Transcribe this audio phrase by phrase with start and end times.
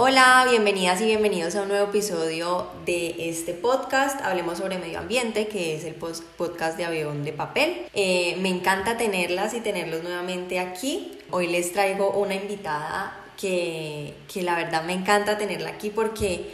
[0.00, 4.20] Hola, bienvenidas y bienvenidos a un nuevo episodio de este podcast.
[4.22, 7.74] Hablemos sobre medio ambiente, que es el podcast de avión de papel.
[7.94, 11.18] Eh, me encanta tenerlas y tenerlos nuevamente aquí.
[11.32, 16.48] Hoy les traigo una invitada que, que la verdad me encanta tenerla aquí porque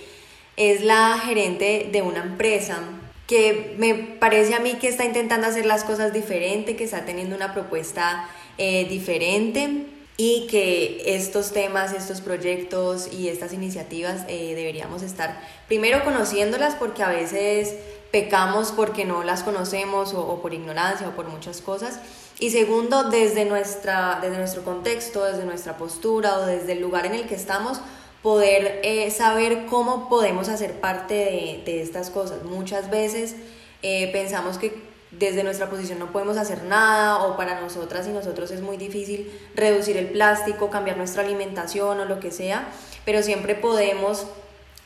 [0.56, 2.78] es la gerente de una empresa
[3.26, 7.36] que me parece a mí que está intentando hacer las cosas diferente, que está teniendo
[7.36, 8.26] una propuesta
[8.56, 16.04] eh, diferente y que estos temas, estos proyectos y estas iniciativas eh, deberíamos estar primero
[16.04, 17.74] conociéndolas porque a veces
[18.12, 21.98] pecamos porque no las conocemos o, por ignorancia o por muchas cosas.
[22.38, 27.14] Y segundo, desde, nuestra, desde nuestro contexto, desde nuestra postura o desde el lugar en
[27.14, 27.80] el que estamos,
[28.22, 32.44] poder eh, saber cómo podemos hacer parte de, estas cosas.
[32.44, 33.34] Muchas veces
[33.82, 38.50] eh, pensamos que desde nuestra posición no podemos hacer nada o para nosotras y nosotros
[38.50, 42.66] es muy difícil reducir el plástico, cambiar nuestra alimentación o lo que sea,
[43.04, 44.26] pero siempre podemos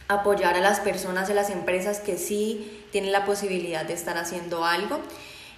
[0.09, 4.65] apoyar a las personas, a las empresas que sí tienen la posibilidad de estar haciendo
[4.65, 5.01] algo.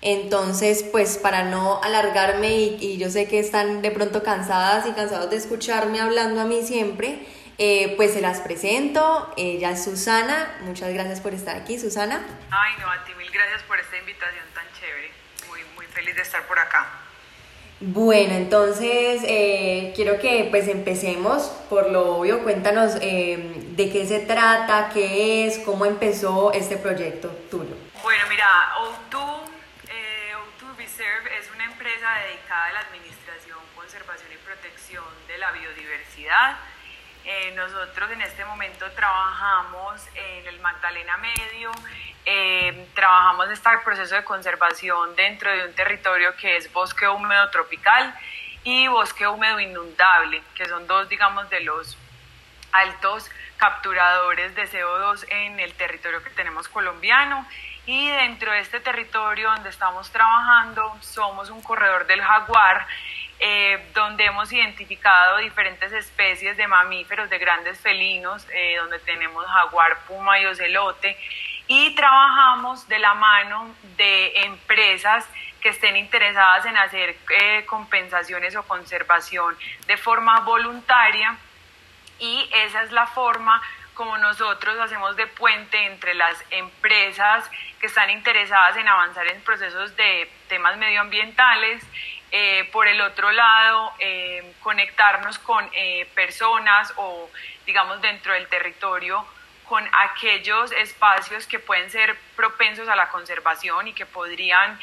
[0.02, 4.92] Entonces, pues para no alargarme y, y yo sé que están de pronto cansadas y
[4.92, 7.26] cansados de escucharme hablando a mí siempre,
[7.62, 12.25] eh, pues se las presento, ella es Susana, muchas gracias por estar aquí, Susana.
[12.50, 15.11] Ay, no, a ti mil gracias por esta invitación tan chévere,
[15.47, 16.88] muy, muy feliz de estar por acá.
[17.81, 23.36] Bueno, entonces eh, quiero que pues empecemos por lo obvio, cuéntanos eh,
[23.77, 27.77] de qué se trata, qué es, cómo empezó este proyecto tuyo.
[28.03, 28.47] Bueno, mira,
[28.78, 29.41] O2,
[29.91, 36.56] eh, o es una empresa dedicada a la administración, conservación y protección de la biodiversidad
[37.32, 41.70] eh, nosotros en este momento trabajamos en el Magdalena Medio,
[42.26, 48.12] eh, trabajamos este proceso de conservación dentro de un territorio que es bosque húmedo tropical
[48.64, 51.96] y bosque húmedo inundable, que son dos, digamos, de los
[52.72, 57.46] altos capturadores de CO2 en el territorio que tenemos colombiano.
[57.86, 62.88] Y dentro de este territorio donde estamos trabajando somos un corredor del jaguar
[63.42, 69.98] eh, donde hemos identificado diferentes especies de mamíferos, de grandes felinos, eh, donde tenemos jaguar,
[70.06, 71.16] puma y ocelote,
[71.66, 75.26] y trabajamos de la mano de empresas
[75.62, 81.36] que estén interesadas en hacer eh, compensaciones o conservación de forma voluntaria.
[82.18, 83.62] Y esa es la forma
[83.94, 89.96] como nosotros hacemos de puente entre las empresas que están interesadas en avanzar en procesos
[89.96, 91.82] de temas medioambientales
[92.32, 97.28] eh, por el otro lado, eh, conectarnos con eh, personas o,
[97.66, 99.26] digamos, dentro del territorio,
[99.64, 104.80] con aquellos espacios que pueden ser propensos a la conservación y que podrían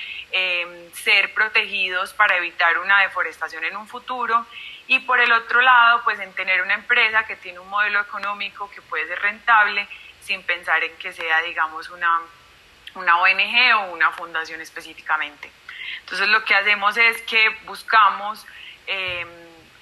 [0.94, 4.46] ser protegidos para evitar una deforestación en un futuro.
[4.88, 8.70] Y por el otro lado, pues en tener una empresa que tiene un modelo económico
[8.72, 9.86] que puede ser rentable
[10.22, 12.22] sin pensar en que sea, digamos, una,
[12.96, 15.52] una ONG o una fundación específicamente.
[16.00, 18.46] Entonces lo que hacemos es que buscamos
[18.88, 19.28] em,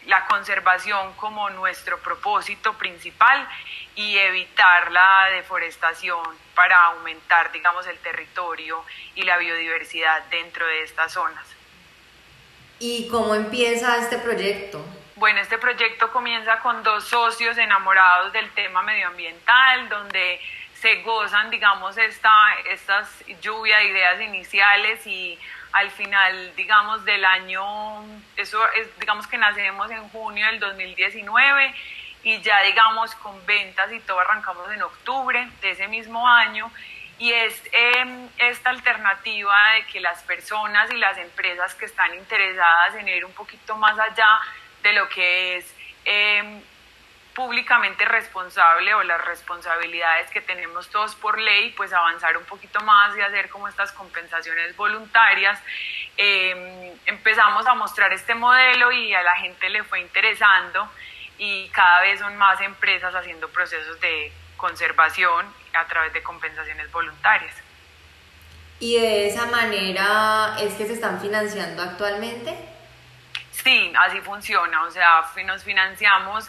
[0.05, 3.47] la conservación como nuestro propósito principal
[3.95, 6.23] y evitar la deforestación
[6.53, 8.83] para aumentar, digamos, el territorio
[9.16, 11.45] y la biodiversidad dentro de estas zonas.
[12.79, 14.83] ¿Y cómo empieza este proyecto?
[15.16, 20.41] Bueno, este proyecto comienza con dos socios enamorados del tema medioambiental, donde
[20.81, 22.31] se gozan, digamos, esta
[22.69, 23.09] estas
[23.41, 25.39] lluvia de ideas iniciales y
[25.75, 28.01] al final, digamos, del año,
[28.37, 31.75] eso es, digamos que nacemos en junio del 2019
[32.23, 36.72] y ya, digamos, con ventas y todo arrancamos en octubre de ese mismo año.
[37.19, 42.95] Y es em, esta alternativa de que las personas y las empresas que están interesadas
[42.95, 44.39] en ir un poquito más allá
[44.81, 45.75] de lo que es
[46.05, 46.61] eh,
[47.35, 53.16] públicamente responsable o las responsabilidades que tenemos todos por ley, pues avanzar un poquito más
[53.17, 55.59] y hacer como estas compensaciones voluntarias.
[56.17, 60.90] Em, empezamos a mostrar este modelo y a la gente le fue interesando
[61.37, 67.53] y cada vez son más empresas haciendo procesos de conservación a través de compensaciones voluntarias.
[68.79, 72.74] ¿Y de esa manera es que se están financiando actualmente?
[73.63, 76.47] Sí, así funciona, o sea, nos financiamos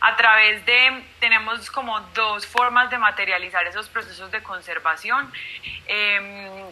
[0.00, 5.32] a través de, tenemos como dos formas de materializar esos procesos de conservación.
[5.86, 6.64] Em,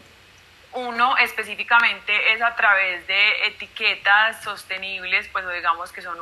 [0.72, 6.18] uno específicamente es a través de etiquetas sostenibles, pues digamos que son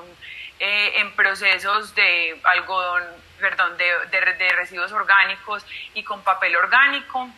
[0.61, 3.03] eh, en procesos de algodón,
[3.41, 5.65] perdón, de, de residuos orgánicos
[5.95, 7.29] y con papel orgánico.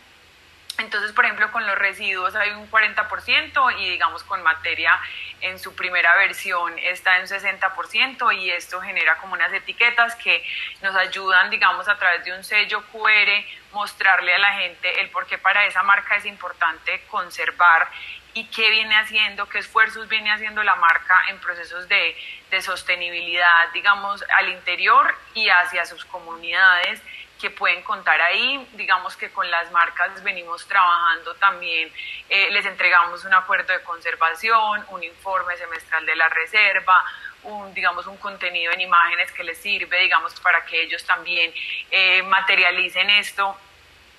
[0.79, 5.01] Entonces, por ejemplo, con los residuos hay un 40% y digamos con materia
[5.41, 10.45] en su primera versión está en 60% y esto genera como unas etiquetas que
[10.83, 15.27] nos ayudan, digamos, a través de un sello QR, mostrarle a la gente el por
[15.27, 17.91] qué para esa marca es importante conservar
[18.35, 22.15] y qué viene haciendo, qué esfuerzos viene haciendo la marca en procesos de,
[22.51, 27.01] de sostenibilidad, digamos, al interior y hacia sus comunidades
[27.41, 28.67] que pueden contar ahí.
[28.73, 31.93] Digamos que con las marcas venimos trabajando también,
[32.29, 37.05] eh, les entregamos un acuerdo de conservación, un informe semestral de la reserva,
[37.43, 41.53] un, digamos, un contenido en imágenes que les sirve, digamos, para que ellos también
[41.91, 43.57] eh, materialicen esto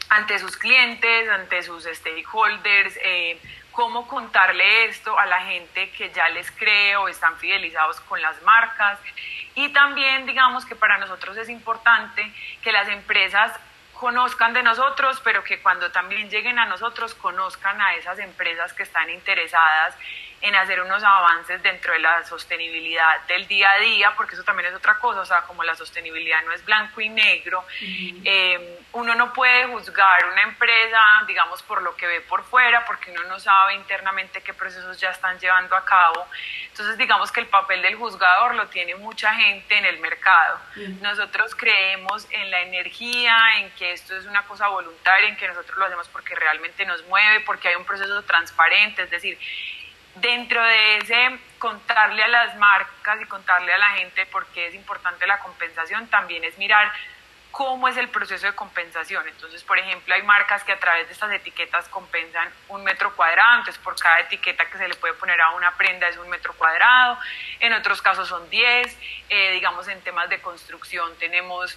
[0.09, 3.39] ante sus clientes, ante sus stakeholders, eh,
[3.77, 8.41] cómo contarle esto a la gente que ya les cree o están fidelizados con las
[8.41, 8.97] marcas.
[9.53, 12.33] Y también digamos que para nosotros es importante
[12.63, 13.51] que las empresas
[13.93, 18.81] conozcan de nosotros, pero que cuando también lleguen a nosotros conozcan a esas empresas que
[18.81, 19.95] están interesadas
[20.41, 24.69] en hacer unos avances dentro de la sostenibilidad del día a día, porque eso también
[24.69, 29.15] es otra cosa, o sea, como la sostenibilidad no es blanco y negro, eh, uno
[29.15, 33.39] no puede juzgar una empresa, digamos, por lo que ve por fuera, porque uno no
[33.39, 36.27] sabe internamente qué procesos ya están llevando a cabo.
[36.69, 40.59] Entonces, digamos que el papel del juzgador lo tiene mucha gente en el mercado.
[41.01, 45.75] Nosotros creemos en la energía, en que esto es una cosa voluntaria, en que nosotros
[45.77, 49.39] lo hacemos porque realmente nos mueve, porque hay un proceso transparente, es decir,
[50.21, 54.75] dentro de ese contarle a las marcas y contarle a la gente por qué es
[54.75, 56.91] importante la compensación, también es mirar
[57.51, 59.27] cómo es el proceso de compensación.
[59.27, 63.59] Entonces, por ejemplo, hay marcas que a través de estas etiquetas compensan un metro cuadrado,
[63.59, 66.53] entonces por cada etiqueta que se le puede poner a una prenda es un metro
[66.53, 67.17] cuadrado,
[67.59, 68.99] en otros casos son 10,
[69.29, 71.75] eh, digamos en temas de construcción tenemos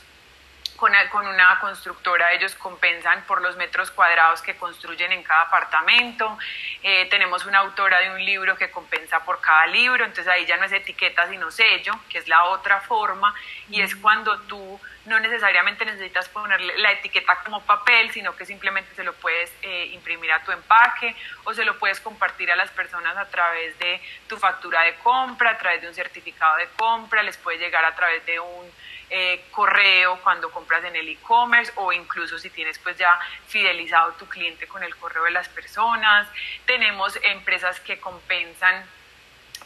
[0.80, 6.38] con, con una constructora ellos compensan por los metros cuadrados que construyen en cada apartamento.
[6.82, 10.56] Eh, tenemos una autora de un libro que compensa por cada libro, entonces ahí ya
[10.56, 13.34] no es etiqueta sino sello, que es la otra forma,
[13.68, 18.94] y es cuando tú no necesariamente necesitas ponerle la etiqueta como papel, sino que simplemente
[18.94, 22.70] se lo puedes eh, imprimir a tu empaque o se lo puedes compartir a las
[22.70, 27.22] personas a través de tu factura de compra, a través de un certificado de compra,
[27.22, 28.72] les puede llegar a través de un
[29.10, 33.18] eh, correo cuando compras en el e-commerce o incluso si tienes pues ya
[33.48, 36.28] fidelizado tu cliente con el correo de las personas.
[36.64, 38.84] Tenemos empresas que compensan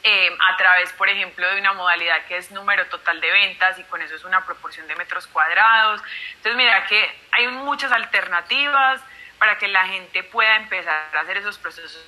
[0.02, 3.84] eh, a través, por ejemplo, de una modalidad que es número total de ventas y
[3.84, 6.02] con eso es una proporción de metros cuadrados.
[6.36, 9.00] Entonces, mira que hay muchas alternativas
[9.38, 12.06] para que la gente pueda empezar a hacer esos procesos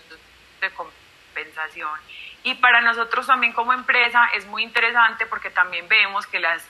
[0.60, 1.98] de compensación.
[2.42, 6.66] Y para nosotros también como empresa es muy interesante porque también vemos que las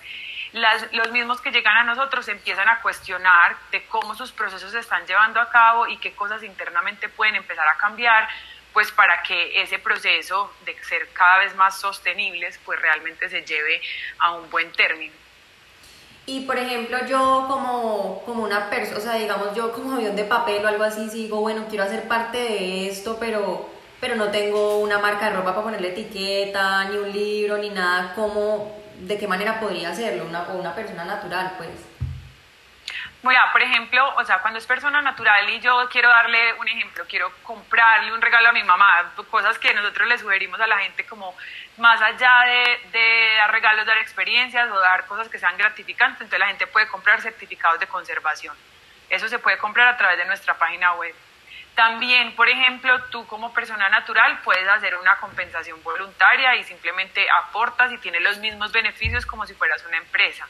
[0.93, 5.07] los mismos que llegan a nosotros empiezan a cuestionar de cómo sus procesos se están
[5.07, 8.27] llevando a cabo y qué cosas internamente pueden empezar a cambiar,
[8.73, 13.83] pues para que ese proceso de ser cada vez más sostenibles, pues realmente se lleve
[14.19, 15.13] a un buen término.
[16.25, 20.25] Y por ejemplo, yo como, como una persona, o sea, digamos yo como avión de
[20.25, 23.69] papel o algo así, digo, bueno, quiero hacer parte de esto, pero,
[24.01, 28.13] pero no tengo una marca de ropa para ponerle etiqueta, ni un libro, ni nada,
[28.15, 31.71] ¿cómo, de qué manera podría hacerlo una, o una persona natural, pues.
[33.23, 37.05] Bueno, por ejemplo, o sea, cuando es persona natural y yo quiero darle un ejemplo,
[37.09, 41.05] quiero comprarle un regalo a mi mamá, cosas que nosotros le sugerimos a la gente
[41.07, 41.35] como
[41.79, 46.39] más allá de, de dar regalos, dar experiencias o dar cosas que sean gratificantes, entonces
[46.39, 48.55] la gente puede comprar certificados de conservación.
[49.09, 51.15] Eso se puede comprar a través de nuestra página web.
[51.77, 57.93] También, por ejemplo, tú como persona natural puedes hacer una compensación voluntaria y simplemente aportas
[57.93, 60.49] y tienes los mismos beneficios como si fueras una empresa.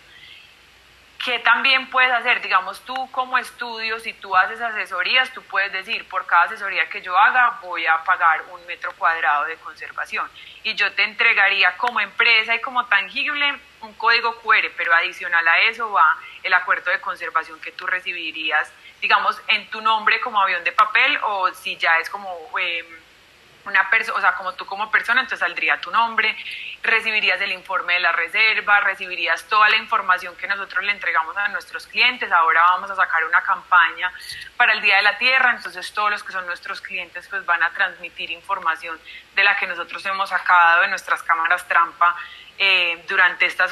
[1.24, 2.40] ¿Qué también puedes hacer?
[2.42, 7.02] Digamos, tú como estudio, si tú haces asesorías, tú puedes decir, por cada asesoría que
[7.02, 10.30] yo haga, voy a pagar un metro cuadrado de conservación.
[10.62, 15.58] Y yo te entregaría como empresa y como tangible un código QR, pero adicional a
[15.62, 20.64] eso va el acuerdo de conservación que tú recibirías digamos, en tu nombre como avión
[20.64, 22.86] de papel o si ya es como em,
[23.66, 26.36] una persona, o sea, como tú como persona, entonces saldría tu nombre,
[26.82, 31.48] recibirías el informe de la reserva, recibirías toda la información que nosotros le entregamos a
[31.48, 32.30] nuestros clientes.
[32.32, 34.12] Ahora vamos a sacar una campaña
[34.56, 37.62] para el Día de la Tierra, entonces todos los que son nuestros clientes pues van
[37.62, 38.98] a transmitir información
[39.34, 42.16] de la que nosotros hemos sacado de nuestras cámaras trampa
[42.58, 43.70] eh, durante estas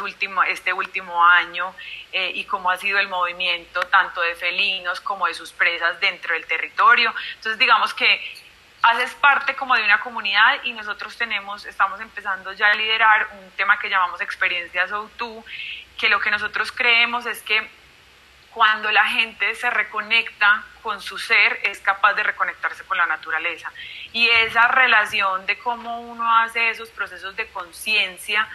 [0.49, 1.75] este último año
[2.13, 6.35] eh, y cómo ha sido el movimiento tanto de felinos como de sus presas dentro
[6.35, 7.15] del territorio.
[7.37, 8.44] Entonces digamos que
[8.85, 13.51] haces parte como de una comunidad y nosotros tenemos, estamos empezando ya a liderar un
[13.53, 15.43] tema que llamamos experiencias O2,
[15.99, 17.67] que lo que nosotros creemos es que
[18.51, 23.73] cuando la gente se reconecta con su ser, es capaz de reconectarse con la naturaleza.
[24.13, 28.47] Y esa relación de cómo uno hace esos procesos de conciencia,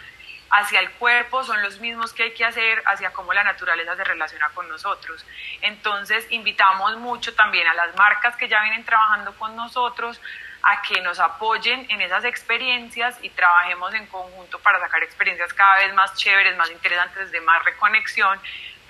[0.50, 4.04] hacia el cuerpo son los mismos que hay que hacer hacia cómo la naturaleza se
[4.04, 5.24] relaciona con nosotros.
[5.62, 10.20] Entonces, invitamos mucho también a las marcas que ya vienen trabajando con nosotros
[10.62, 15.76] a que nos apoyen en esas experiencias y trabajemos en conjunto para sacar experiencias cada
[15.76, 18.38] vez más chéveres, más interesantes, de más reconexión,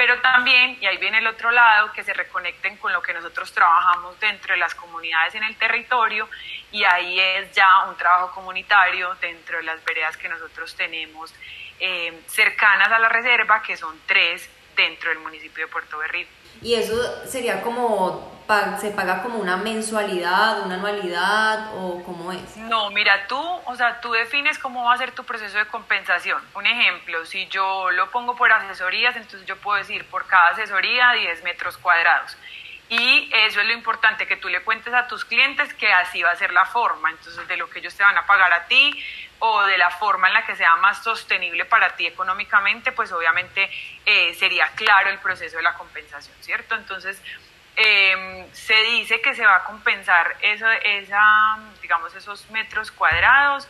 [0.00, 3.52] pero también, y ahí viene el otro lado, que se reconecten con lo que nosotros
[3.52, 6.26] trabajamos dentro de las comunidades en el territorio
[6.73, 11.35] y ahí es ya un trabajo comunitario dentro de las veredas que nosotros tenemos
[11.78, 16.26] eh, cercanas a la reserva, que son tres dentro del municipio de Puerto Berrío.
[16.62, 16.95] Y eso
[17.26, 18.30] sería como,
[18.80, 22.57] se paga como una mensualidad, una anualidad o cómo es?
[22.57, 26.42] No, mira, tú, o sea, tú defines cómo va a ser tu proceso de compensación.
[26.54, 31.12] Un ejemplo, si yo lo pongo por asesorías, entonces yo puedo decir por cada asesoría
[31.12, 32.37] 10 metros cuadrados.
[32.88, 36.33] Y eso es lo importante, que tú le cuentes a tus clientes que así va
[36.33, 39.00] a ser la forma, entonces de lo que ellos te van a pagar a ti
[39.41, 43.71] o de la forma en la que sea más sostenible para ti económicamente, pues obviamente
[44.05, 46.75] eh, sería claro el proceso de la compensación, ¿cierto?
[46.75, 47.21] Entonces,
[47.77, 53.67] em, se dice que se va a compensar eso, esa, digamos, esos metros cuadrados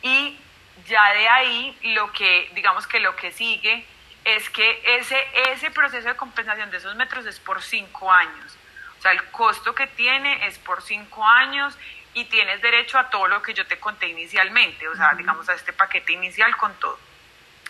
[0.00, 0.38] y
[0.86, 3.84] ya de ahí lo que, digamos que lo que sigue
[4.24, 5.18] es que ese,
[5.50, 8.56] ese proceso de compensación de esos metros es por cinco años.
[8.98, 11.76] O sea, el costo que tiene es por cinco años
[12.14, 15.54] y tienes derecho a todo lo que yo te conté inicialmente, o sea, digamos a
[15.54, 16.98] este paquete inicial con todo.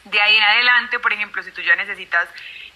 [0.05, 2.29] De ahí en adelante, por ejemplo, si tú ya necesitas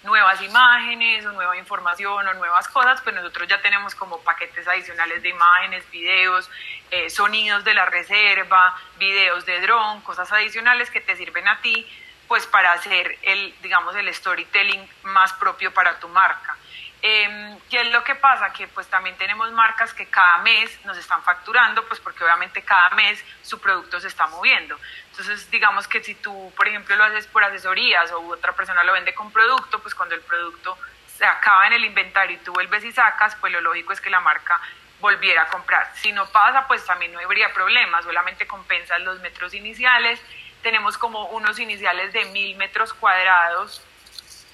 [0.03, 5.21] nuevas imágenes o nueva información o nuevas cosas, pues nosotros ya tenemos como paquetes adicionales
[5.21, 6.49] de imágenes, videos,
[6.91, 11.85] eh, sonidos de la reserva, videos de dron, cosas adicionales que te sirven a ti
[12.27, 16.57] pues para hacer el, digamos, el storytelling más propio para tu marca.
[17.01, 18.51] Eh, ¿Qué es lo que pasa?
[18.51, 22.89] Que pues también tenemos marcas que cada mes nos están facturando, pues porque obviamente cada
[22.91, 24.77] mes su producto se está moviendo.
[25.11, 28.93] Entonces, digamos que si tú, por ejemplo, lo haces por asesorías o otra persona lo
[28.93, 30.77] vende con producto, pues cuando el producto
[31.07, 34.09] se acaba en el inventario y tú vuelves y sacas, pues lo lógico es que
[34.09, 34.59] la marca
[34.99, 35.91] volviera a comprar.
[35.95, 40.19] Si no pasa, pues también no habría problema, solamente compensas los metros iniciales
[40.61, 43.81] tenemos como unos iniciales de mil metros cuadrados,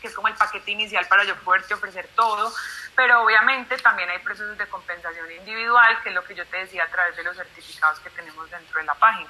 [0.03, 2.53] que es como el paquete inicial para yo poderte ofrecer todo,
[2.93, 6.83] pero obviamente también hay procesos de compensación individual, que es lo que yo te decía
[6.83, 9.29] a través de los certificados que tenemos dentro de la página.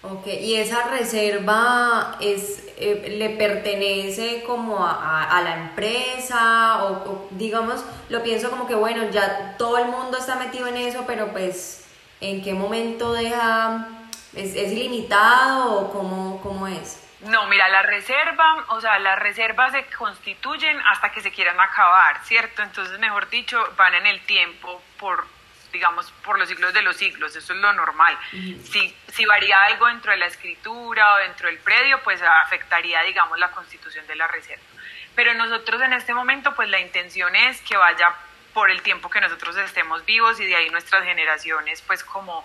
[0.00, 8.22] Ok, y esa reserva es, eh, le pertenece como a, la empresa o, digamos, lo
[8.22, 11.84] pienso como que bueno, ya todo el mundo está metido en eso, pero pues
[12.20, 13.86] en qué momento deja
[14.34, 17.03] ¿Es, es ilimitado o cómo, cómo es?
[17.24, 22.22] No, mira, la reserva, o sea, las reservas se constituyen hasta que se quieran acabar,
[22.24, 22.62] ¿cierto?
[22.62, 25.26] Entonces, mejor dicho, van en el tiempo por,
[25.72, 28.18] digamos, por los siglos de los siglos, eso es lo normal.
[28.30, 33.38] si, si varía algo dentro de la escritura o dentro del predio, pues afectaría, digamos,
[33.38, 34.64] la constitución de la reserva.
[35.14, 38.14] Pero nosotros en este momento, pues la intención es que vaya
[38.52, 42.44] por el tiempo que nosotros estemos vivos y de ahí nuestras generaciones, pues como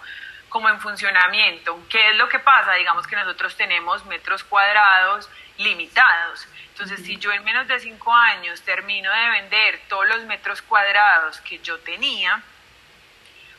[0.50, 1.80] como en funcionamiento.
[1.90, 2.74] ¿Qué es lo que pasa?
[2.74, 6.48] Digamos que nosotros tenemos metros cuadrados limitados.
[6.72, 11.40] Entonces, si yo en menos de cinco años termino de vender todos los metros cuadrados
[11.42, 12.42] que yo tenía,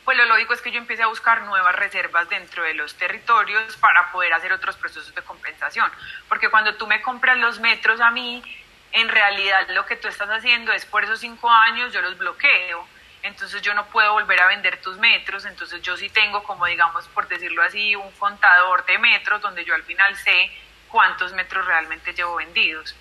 [0.03, 3.77] pues lo lógico es que yo empiece a buscar nuevas reservas dentro de los territorios
[3.77, 5.91] para poder hacer otros procesos de compensación.
[6.27, 8.43] Porque cuando tú me compras los metros a mí,
[8.91, 12.87] en realidad lo que tú estás haciendo es por esos cinco años yo los bloqueo
[13.23, 17.07] entonces yo no puedo volver a vender tus metros, entonces yo sí tengo como digamos,
[17.09, 20.51] por decirlo así, un contador de metros donde yo al final sé
[20.89, 22.95] cuántos metros realmente llevo vendidos.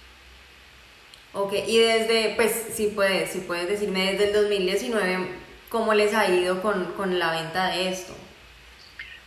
[1.33, 5.29] Ok, y desde, pues si puedes, si puedes decirme desde el 2019,
[5.69, 8.17] ¿cómo les ha ido con, con la venta de esto?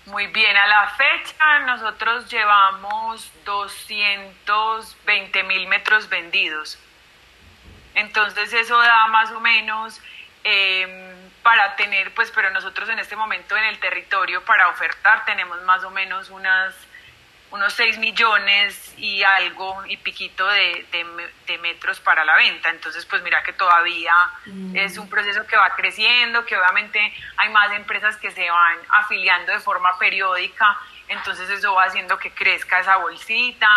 [0.05, 6.77] Muy bien, a la fecha nosotros llevamos 220 mil metros vendidos.
[7.95, 10.01] Entonces eso da más o menos
[10.43, 15.61] Em, para tener, pues, pero nosotros en este momento en el territorio para ofertar tenemos
[15.63, 16.73] más o menos unas,
[17.51, 20.85] unos 6 millones y algo y piquito de,
[21.47, 22.69] de, metros para la venta.
[22.69, 24.13] Entonces, pues mira que todavía
[24.45, 24.75] mm.
[24.75, 29.51] es un proceso que va creciendo, que obviamente hay más empresas que se van afiliando
[29.51, 33.67] de forma periódica entonces eso va haciendo que crezca esa bolsita.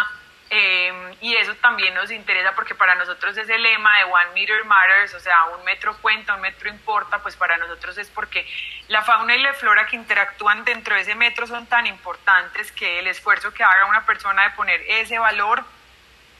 [0.49, 4.65] Em, y eso también nos interesa porque para nosotros es el lema de One Meter
[4.65, 8.47] Matters, o sea, un metro cuenta, un metro importa, pues para nosotros es porque
[8.87, 13.00] la fauna y la flora que interactúan dentro de ese metro son tan importantes que
[13.00, 15.65] el esfuerzo que haga una persona de poner ese valor,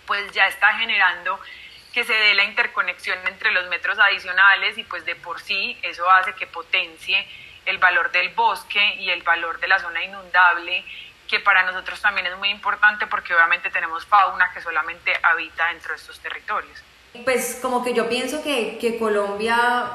[0.07, 1.41] pues ya está generando
[1.93, 6.09] que se dé la interconexión entre los metros adicionales y pues de por sí eso
[6.11, 7.27] hace que potencie
[7.65, 10.85] el valor del bosque y el valor de la zona inundable
[11.27, 15.93] que para nosotros también es muy importante porque obviamente tenemos fauna que solamente habita dentro
[15.93, 16.83] de estos territorios.
[17.25, 19.91] Pues como que yo pienso que, que Colombia,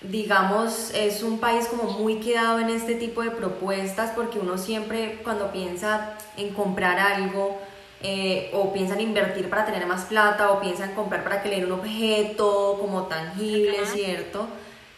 [0.00, 5.20] digamos, es un país como muy quedado en este tipo de propuestas porque uno siempre
[5.22, 7.60] cuando piensa en comprar algo,
[8.02, 11.50] eh, o piensa en invertir para tener más plata, o piensa en comprar para que
[11.50, 14.48] le den un objeto como tangible, ¿cierto?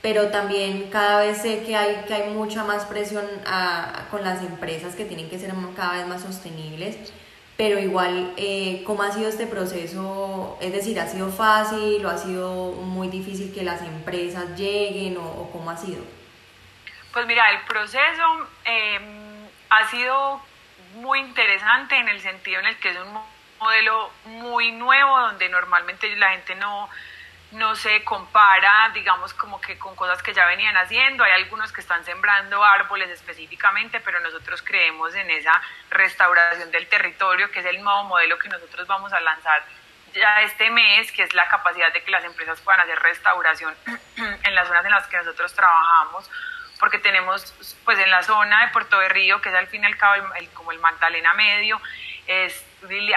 [0.03, 3.25] Pero también cada vez sé que hay, que hay mucha más presión
[4.11, 7.13] con las empresas que tienen que ser cada vez más sostenibles,
[7.57, 10.59] pero igual, eh, ¿cómo ha sido este proceso?
[10.61, 15.49] Es decir, ¿ha sido fácil o ha sido muy difícil que las empresas lleguen o,
[15.53, 16.03] cómo ha sido?
[17.13, 20.41] Pues mira, el proceso em, ha sido
[20.95, 23.21] muy interesante en el sentido en el que es un
[23.61, 26.89] modelo muy nuevo donde normalmente la gente no
[27.53, 31.23] no se compara, digamos, como que con cosas que ya venían haciendo.
[31.25, 37.51] Hay algunos que están sembrando árboles específicamente, pero nosotros creemos en esa restauración del territorio,
[37.51, 39.63] que es el nuevo modelo que nosotros vamos a lanzar
[40.15, 43.75] ya este mes, que es la capacidad de que las empresas puedan hacer restauración
[44.17, 46.31] en las zonas en las que nosotros trabajamos,
[46.79, 47.55] porque tenemos,
[47.85, 50.25] pues en la zona de Puerto de Río, que es al fin y al cabo
[50.55, 51.81] como el Magdalena Medio,
[52.27, 52.65] es,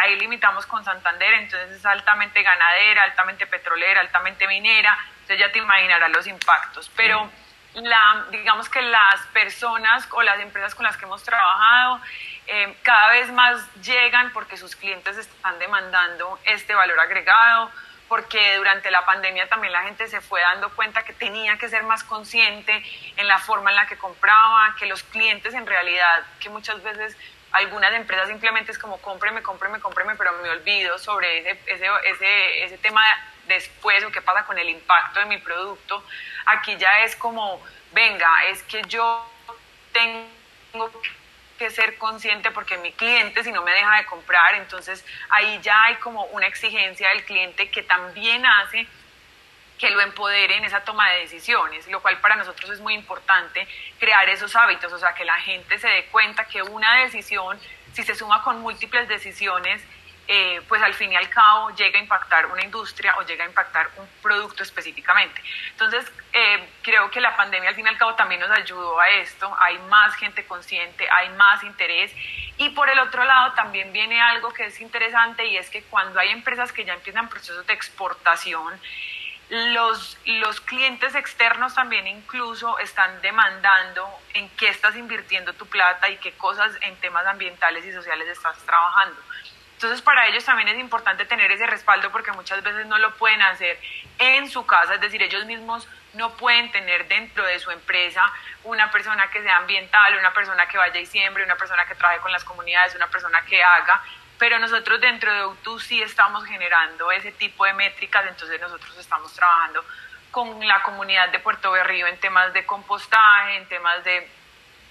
[0.02, 5.60] ahí limitamos con Santander, entonces es altamente ganadera, altamente petrolera, altamente minera, entonces ya te
[5.60, 6.92] imaginarás los impactos.
[6.96, 7.30] Pero
[7.74, 12.02] la, digamos que las personas o las empresas con las que hemos trabajado
[12.48, 17.72] eh, cada vez más llegan porque sus clientes están demandando este valor agregado,
[18.08, 21.84] porque durante la pandemia también la gente se fue dando cuenta que tenía que ser
[21.84, 22.84] más consciente
[23.18, 27.18] en la forma en la que compraba, que los clientes en realidad, que muchas veces
[27.56, 32.64] algunas empresas simplemente es como cómpreme, cómpreme, cómpreme, pero me olvido sobre ese, ese, ese,
[32.66, 33.02] ese tema
[33.48, 36.04] después o qué pasa con el impacto de mi producto.
[36.46, 39.26] Aquí ya es como, venga, es que yo
[39.94, 40.92] tengo
[41.58, 45.86] que ser consciente porque mi cliente si no me deja de comprar, entonces ahí ya
[45.86, 48.88] hay como una exigencia del cliente que también hace
[49.78, 53.68] que lo empodere en esa toma de decisiones, lo cual para nosotros es muy importante
[54.00, 57.60] crear esos hábitos, o sea, que la gente se dé cuenta que una decisión,
[57.94, 59.82] si se suma con múltiples decisiones,
[60.28, 63.48] eh, pues al fin y al cabo llega a impactar una industria o llega a
[63.48, 65.40] impactar un producto específicamente.
[65.70, 69.08] Entonces, eh, creo que la pandemia al fin y al cabo también nos ayudó a
[69.10, 72.12] esto, hay más gente consciente, hay más interés
[72.58, 76.20] y por el otro lado también viene algo que es interesante y es que cuando
[76.20, 78.74] hay empresas que ya empiezan procesos de exportación,
[79.50, 86.18] los, los clientes externos también incluso están demandando en qué estás invirtiendo tu plata y
[86.18, 89.22] qué cosas en temas ambientales y sociales estás trabajando.
[89.74, 93.42] Entonces para ellos también es importante tener ese respaldo porque muchas veces no lo pueden
[93.44, 93.80] hacer
[94.18, 98.24] en su casa, es decir, ellos mismos no pueden tener dentro de su empresa
[98.64, 102.22] una persona que sea ambiental, una persona que vaya y siembre, una persona que trabaje
[102.22, 104.02] con las comunidades, una persona que haga
[104.38, 109.34] pero nosotros dentro de UTU sí estamos generando ese tipo de métricas, entonces nosotros estamos
[109.34, 109.84] trabajando
[110.32, 114.30] con la comunidad de Puerto Berrío en temas de compostaje, en temas de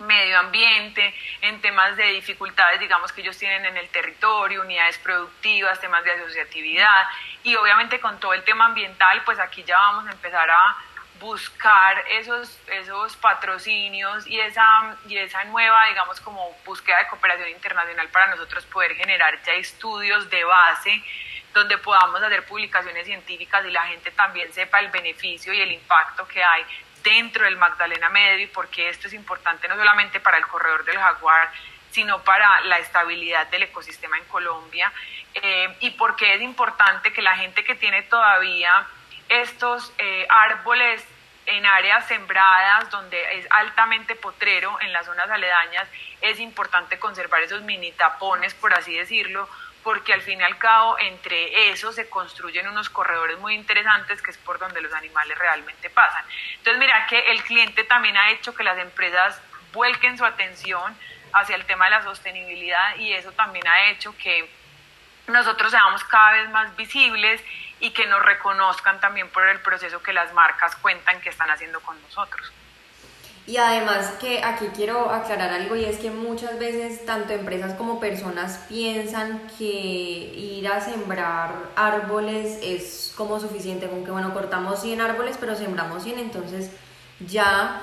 [0.01, 5.81] medio ambiente, en temas de dificultades, digamos, que ellos tienen en el territorio, unidades productivas,
[5.81, 7.07] temas de asociatividad
[7.43, 10.77] y obviamente con todo el tema ambiental, pues aquí ya vamos a empezar a
[11.25, 18.09] buscar esos, esos patrocinios y esa, y esa nueva, digamos, como búsqueda de cooperación internacional
[18.09, 21.03] para nosotros poder generar ya estudios de base
[21.55, 26.29] donde podamos hacer publicaciones científicas y la gente también sepa el beneficio y el impacto
[26.29, 26.63] que hay
[27.03, 30.99] dentro del Magdalena Medio y porque esto es importante no solamente para el corredor del
[30.99, 31.51] jaguar,
[31.91, 34.93] sino para la estabilidad del ecosistema en Colombia
[35.33, 38.87] eh, y porque es importante que la gente que tiene todavía
[39.29, 41.03] estos eh, árboles
[41.47, 45.89] en áreas sembradas donde es altamente potrero, en las zonas aledañas,
[46.21, 49.49] es importante conservar esos mini tapones, por así decirlo,
[49.83, 54.31] porque al fin y al cabo entre esos se construyen unos corredores muy interesantes que
[54.31, 56.25] es por donde los animales realmente pasan.
[56.57, 59.41] Entonces mira que el cliente también ha hecho que las empresas
[59.73, 60.97] vuelquen su atención
[61.35, 64.49] hacia el tema de la sostenibilidad y eso también ha hecho que
[65.29, 67.41] nosotros seamos cada vez más visibles
[67.81, 71.81] y que nos reconozcan también por el proceso que las marcas cuentan que están haciendo
[71.81, 72.53] con nosotros.
[73.47, 78.01] Y además que aquí quiero aclarar algo y es que muchas veces tanto empresas como
[78.01, 85.03] personas piensan que ir a sembrar árboles es como suficiente, como que bueno, cortamos 100
[85.03, 86.71] árboles pero sembramos 100, entonces
[87.21, 87.83] ya,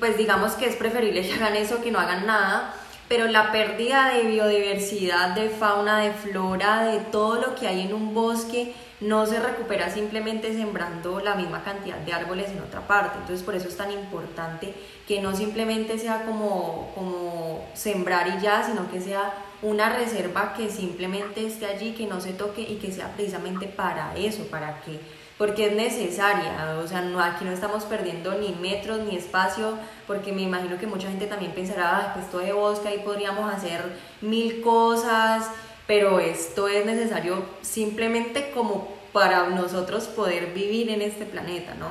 [0.00, 2.74] pues digamos que es preferible que hagan eso que no hagan nada,
[3.08, 7.94] pero la pérdida de biodiversidad, de fauna, de flora, de todo lo que hay en
[7.94, 13.18] un bosque, no se recupera simplemente sembrando la misma cantidad de árboles en otra parte.
[13.18, 14.74] Entonces por eso es tan importante
[15.06, 20.70] que no simplemente sea como, como sembrar y ya, sino que sea una reserva que
[20.70, 25.00] simplemente esté allí, que no se toque y que sea precisamente para eso, para que
[25.38, 30.32] porque es necesaria, o sea, no, aquí no estamos perdiendo ni metros ni espacio, porque
[30.32, 33.82] me imagino que mucha gente también pensará, que esto de bosque, ahí podríamos hacer
[34.22, 35.50] mil cosas,
[35.86, 41.90] pero esto es necesario simplemente como para nosotros poder vivir en este planeta, ¿no?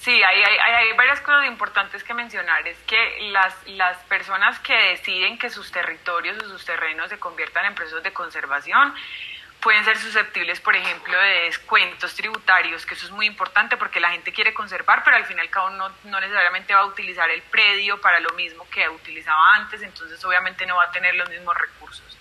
[0.00, 2.66] Sí, hay, hay, hay, varias cosas importantes que mencionar.
[2.66, 7.66] Es que las, las personas que deciden que sus territorios o sus terrenos se conviertan
[7.66, 8.92] en procesos de conservación
[9.62, 14.10] pueden ser susceptibles, por ejemplo, de descuentos tributarios, que eso es muy importante porque la
[14.10, 18.00] gente quiere conservar, pero al final cada uno no necesariamente va a utilizar el predio
[18.00, 22.18] para lo mismo que utilizaba antes, entonces obviamente no va a tener los mismos recursos.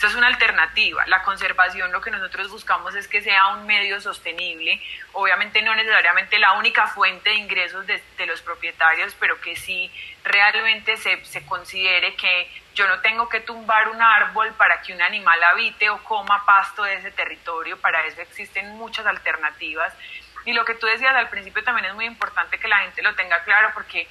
[0.00, 1.04] Esta es una alternativa.
[1.08, 4.80] La conservación lo que nosotros buscamos es que sea un medio sostenible,
[5.12, 9.92] obviamente no necesariamente la única fuente de ingresos de, los propietarios, pero que sí
[10.24, 15.02] realmente se, se considere que yo no tengo que tumbar un árbol para que un
[15.02, 19.92] animal habite o coma pasto de ese territorio, para eso existen muchas alternativas
[20.44, 23.14] y lo que tú decías al principio también es muy importante que la gente lo
[23.14, 24.08] tenga claro porque,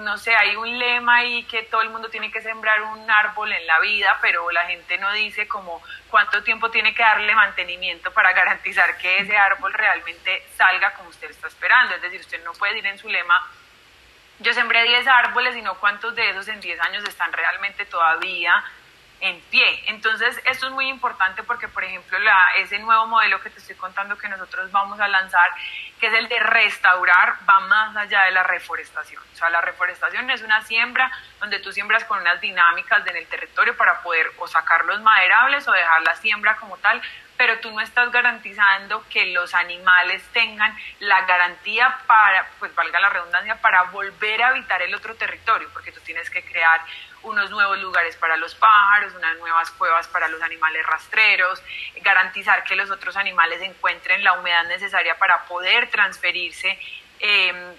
[0.00, 3.52] no sé, hay un lema ahí que todo el mundo tiene que sembrar un árbol
[3.52, 8.10] en la vida, pero la gente no dice como cuánto tiempo tiene que darle mantenimiento
[8.12, 11.94] para garantizar que ese árbol realmente salga como usted está esperando.
[11.94, 13.46] Es decir, usted no puede decir en su lema,
[14.38, 18.64] yo sembré 10 árboles y no cuántos de esos en 10 años están realmente todavía
[19.20, 19.84] en pie.
[19.86, 23.76] Entonces, esto es muy importante porque, por ejemplo, la, ese nuevo modelo que te estoy
[23.76, 25.50] contando que nosotros vamos a lanzar,
[25.98, 29.22] que es el de restaurar, va más allá de la reforestación.
[29.32, 33.26] O sea, la reforestación es una siembra donde tú siembras con unas dinámicas en el
[33.26, 37.02] territorio para poder o sacar los maderables o dejar la siembra como tal,
[37.40, 43.08] pero tú no estás garantizando que los animales tengan la garantía para, pues valga la
[43.08, 46.82] redundancia, para volver a habitar el otro territorio, porque tú tienes que crear
[47.22, 51.62] unos nuevos lugares para los pájaros, unas nuevas cuevas para los animales rastreros,
[52.02, 56.78] garantizar que los otros animales encuentren la humedad necesaria para poder transferirse.
[57.20, 57.74] Em,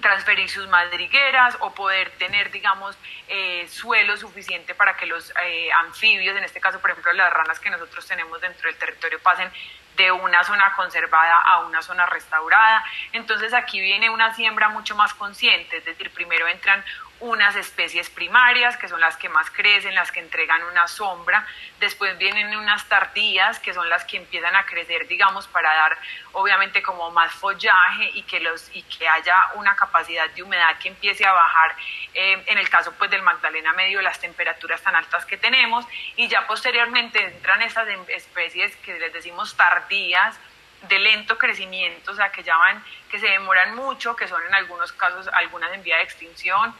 [0.00, 2.96] transferir sus madrigueras o poder tener, digamos,
[3.28, 7.58] eh, suelo suficiente para que los eh, anfibios, en este caso, por ejemplo, las ranas
[7.60, 9.50] que nosotros tenemos dentro del territorio, pasen
[9.96, 12.84] de una zona conservada a una zona restaurada.
[13.12, 16.84] Entonces aquí viene una siembra mucho más consciente, es decir, primero entran
[17.20, 21.46] unas especies primarias, que son las que más crecen, las que entregan una sombra,
[21.80, 25.98] después vienen unas tardías, que son las que empiezan a crecer, digamos, para dar
[26.32, 30.88] obviamente como más follaje y que, los, y que haya una capacidad de humedad que
[30.88, 31.76] empiece a bajar,
[32.14, 35.84] eh, en el caso pues del Magdalena Medio, las temperaturas tan altas que tenemos,
[36.16, 40.38] y ya posteriormente entran esas em, especies que les decimos tardías,
[40.82, 44.92] de lento crecimiento, o sea, que llaman, que se demoran mucho, que son en algunos
[44.92, 46.72] casos algunas en vía de extinción,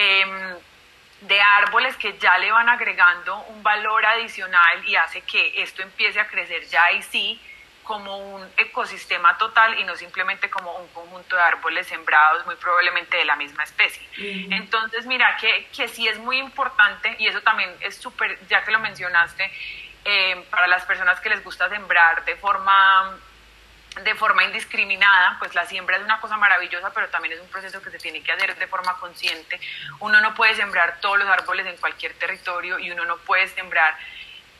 [0.00, 0.56] Em,
[1.22, 6.20] de árboles que ya le van agregando un valor adicional y hace que esto empiece
[6.20, 7.40] a crecer ya y sí
[7.82, 13.16] como un ecosistema total y no simplemente como un conjunto de árboles sembrados muy probablemente
[13.16, 14.06] de la misma especie.
[14.50, 18.70] Entonces, mira que, que sí es muy importante y eso también es súper, ya que
[18.70, 19.50] lo mencionaste,
[20.04, 23.18] em, para las personas que les gusta sembrar de forma
[24.04, 27.82] de forma indiscriminada, pues la siembra es una cosa maravillosa, pero también es un proceso
[27.82, 29.60] que se tiene que hacer de forma consciente.
[30.00, 33.96] Uno no puede sembrar todos los árboles en cualquier territorio y uno no puede sembrar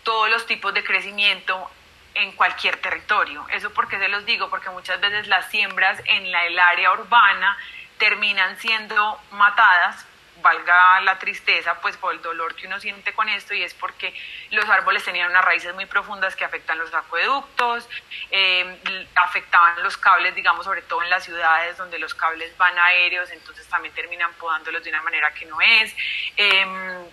[0.03, 1.71] todos los tipos de crecimiento
[2.15, 3.47] en cualquier territorio.
[3.51, 7.57] Eso porque se los digo, porque muchas veces las siembras en la, el área urbana
[7.99, 10.07] terminan siendo matadas
[10.43, 14.15] valga la tristeza, pues por el dolor que uno siente con esto, y es porque
[14.51, 17.89] los árboles tenían unas raíces muy profundas que afectan los acueductos,
[18.31, 23.31] eh, afectaban los cables, digamos, sobre todo en las ciudades donde los cables van aéreos,
[23.31, 25.95] entonces también terminan podándolos de una manera que no es.
[26.37, 27.05] Em,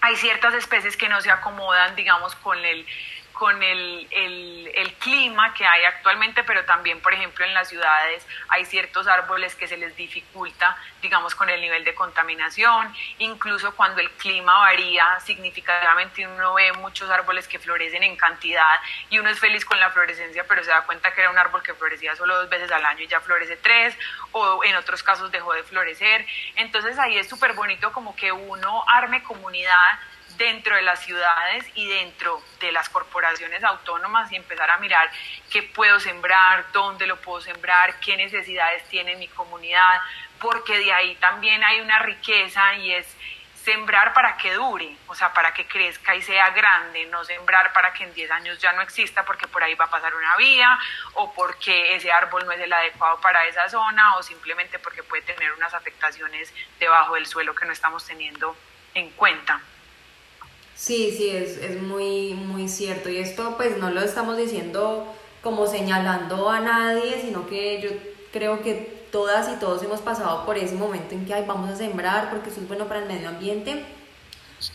[0.00, 2.86] hay ciertas especies que no se acomodan, digamos, con el
[3.38, 8.26] con el, el, el, clima que hay actualmente, pero también, por ejemplo, en las ciudades
[8.48, 12.92] hay ciertos árboles que se les dificulta, digamos, con el nivel de contaminación.
[13.18, 19.20] Incluso cuando el clima varía significativamente, uno ve muchos árboles que florecen en cantidad y
[19.20, 21.74] uno es feliz con la florescencia, pero se da cuenta que era un árbol que
[21.74, 23.96] florecía solo dos veces al año y ya florece tres,
[24.32, 26.26] o en otros casos dejó de florecer.
[26.56, 30.00] Entonces ahí es súper bonito como que uno arme comunidad
[30.38, 35.10] dentro de las ciudades y dentro de las corporaciones autónomas y empezar a mirar
[35.50, 40.00] qué puedo sembrar, dónde lo puedo sembrar, qué necesidades tiene mi comunidad,
[40.40, 43.16] porque de ahí también hay una riqueza y es
[43.64, 47.92] sembrar para que dure, o sea, para que crezca y sea grande, no sembrar para
[47.92, 50.78] que en 10 años ya no exista porque por ahí va a pasar una vía
[51.14, 55.22] o porque ese árbol no es el adecuado para esa zona o simplemente porque puede
[55.22, 58.56] tener unas afectaciones debajo del suelo que no estamos teniendo
[58.94, 59.60] en cuenta.
[60.78, 63.08] Sí, sí, es, es muy, muy cierto.
[63.08, 65.12] Y esto pues no lo estamos diciendo
[65.42, 67.90] como señalando a nadie, sino que yo
[68.32, 71.74] creo que todas y todos hemos pasado por ese momento en que Ay, vamos a
[71.74, 73.84] sembrar porque eso es bueno para el medio ambiente,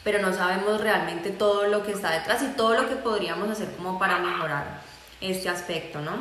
[0.03, 3.73] pero no sabemos realmente todo lo que está detrás y todo lo que podríamos hacer
[3.77, 4.81] como para mejorar
[5.21, 6.17] este aspecto, ¿no?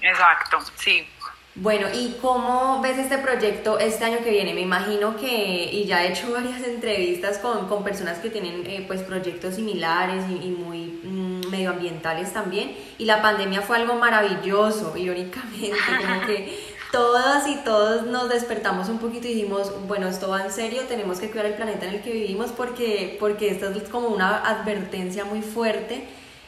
[0.00, 1.08] Exacto, sí.
[1.56, 4.54] Bueno, ¿y cómo ves este proyecto este año que viene?
[4.54, 8.84] Me imagino que, y ya he hecho varias entrevistas con, con personas que tienen eh,
[8.88, 15.70] pues proyectos similares y, muy mm, medioambientales también, y la pandemia fue algo maravilloso, irónicamente,
[16.00, 16.58] como que
[16.90, 21.20] todas y todos nos despertamos un poquito y dijimos, bueno, esto va en serio, tenemos
[21.20, 25.24] que cuidar el planeta en el que vivimos porque, porque esto es como una advertencia
[25.24, 26.04] muy fuerte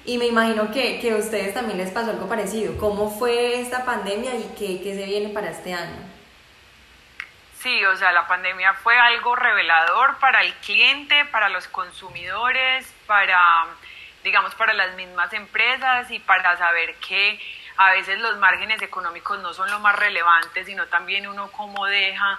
[0.06, 2.78] y me imagino que, que a ustedes también les pasó algo parecido.
[2.78, 5.96] ¿Cómo fue esta pandemia y qué, qué se viene para este año?
[7.58, 13.66] Sí, o sea, la pandemia fue algo revelador para el cliente, para los consumidores, para,
[14.22, 17.40] digamos, para las mismas empresas y para saber que
[17.76, 22.38] a veces los márgenes económicos no son lo más relevante, sino también uno cómo deja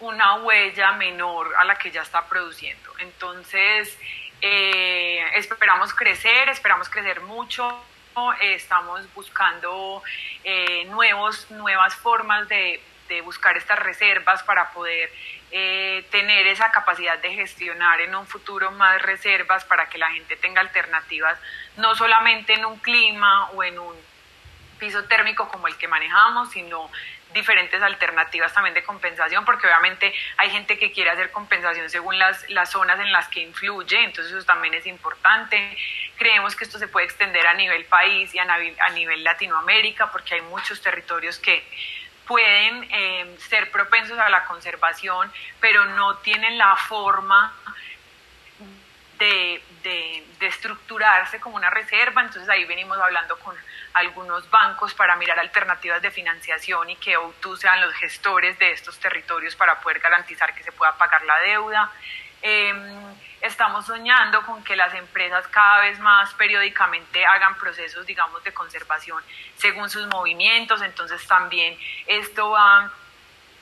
[0.00, 2.92] una huella menor a la que ya está produciendo.
[2.98, 3.98] Entonces,
[4.40, 4.87] eh,
[5.38, 7.84] esperamos crecer, esperamos crecer mucho.
[8.40, 10.02] estamos buscando
[10.42, 12.80] eh, nuevos, nuevas formas de,
[13.24, 15.10] buscar estas reservas para poder
[15.50, 20.36] eh, tener esa capacidad de gestionar en un futuro más reservas para que la gente
[20.36, 21.38] tenga alternativas,
[21.76, 23.96] no solamente en un clima o en un
[24.78, 26.90] piso térmico como el que manejamos, sino
[27.34, 32.48] diferentes alternativas también de compensación, porque obviamente hay gente que quiere hacer compensación según las,
[32.48, 35.76] las zonas en las que influye, entonces eso también es importante.
[36.16, 40.36] Creemos que esto se puede extender a nivel país y a, a nivel Latinoamérica, porque
[40.36, 41.62] hay muchos territorios que
[42.26, 47.54] pueden eh, ser propensos a la conservación, pero no tienen la forma
[49.18, 53.56] de, de, estructurarse como una reserva, entonces ahí venimos hablando con
[53.98, 58.98] algunos bancos para mirar alternativas de financiación y que O2 sean los gestores de estos
[58.98, 61.90] territorios para poder garantizar que se pueda pagar la deuda.
[62.40, 68.54] Em, estamos soñando con que las empresas cada vez más periódicamente hagan procesos, digamos, de
[68.54, 69.22] conservación
[69.56, 72.92] según sus movimientos, entonces también esto va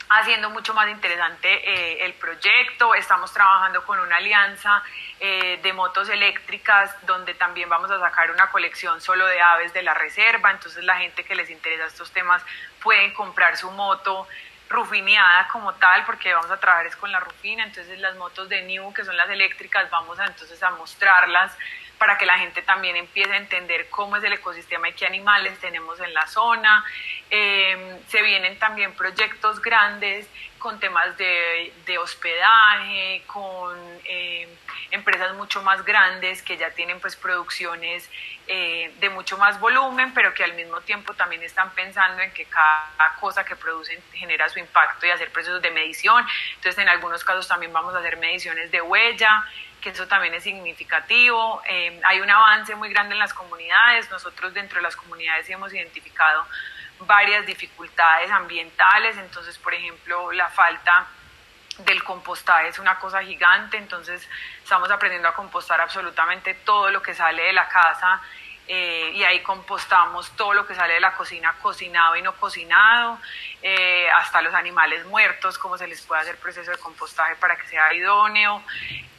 [0.08, 2.94] haciendo mucho más interesante eh, el proyecto.
[2.94, 4.82] Estamos trabajando con una alianza
[5.20, 9.82] eh, de motos eléctricas donde también vamos a sacar una colección solo de aves de
[9.82, 10.50] la reserva.
[10.50, 12.42] Entonces la gente que les interesa estos temas
[12.82, 14.28] pueden comprar su moto
[14.68, 17.64] rufineada como tal porque vamos a trabajar es con la rufina.
[17.64, 21.56] Entonces las motos de New que son las eléctricas vamos entonces a mostrarlas
[21.98, 25.58] para que la gente también empiece a entender cómo es el ecosistema y qué animales
[25.58, 26.84] tenemos en la zona.
[27.30, 30.28] Em, se vienen también proyectos grandes
[30.58, 34.48] con temas de, de hospedaje, con em,
[34.90, 38.08] empresas mucho más grandes que ya tienen pues producciones
[38.48, 42.44] eh, de mucho más volumen, pero que al mismo tiempo también están pensando en que
[42.44, 46.24] cada cosa que producen genera su impacto y hacer procesos de medición.
[46.54, 49.44] Entonces en algunos casos también vamos a hacer mediciones de huella,
[49.86, 51.62] que eso también es significativo.
[51.68, 54.10] Eh, hay un avance muy grande en las comunidades.
[54.10, 56.44] Nosotros dentro de las comunidades hemos identificado
[56.98, 59.16] varias dificultades ambientales.
[59.16, 61.06] Entonces, por ejemplo, la falta
[61.78, 63.76] del compostaje es una cosa gigante.
[63.76, 64.28] Entonces,
[64.60, 68.20] estamos aprendiendo a compostar absolutamente todo lo que sale de la casa
[68.68, 73.18] eh, y ahí compostamos todo lo que sale de la cocina cocinado y no cocinado,
[73.62, 77.66] eh, hasta los animales muertos, cómo se les puede hacer proceso de compostaje para que
[77.68, 78.62] sea idóneo,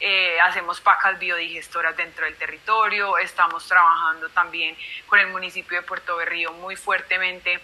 [0.00, 6.16] eh, hacemos pacas biodigestoras dentro del territorio, estamos trabajando también con el municipio de Puerto
[6.16, 7.58] Berrío muy fuertemente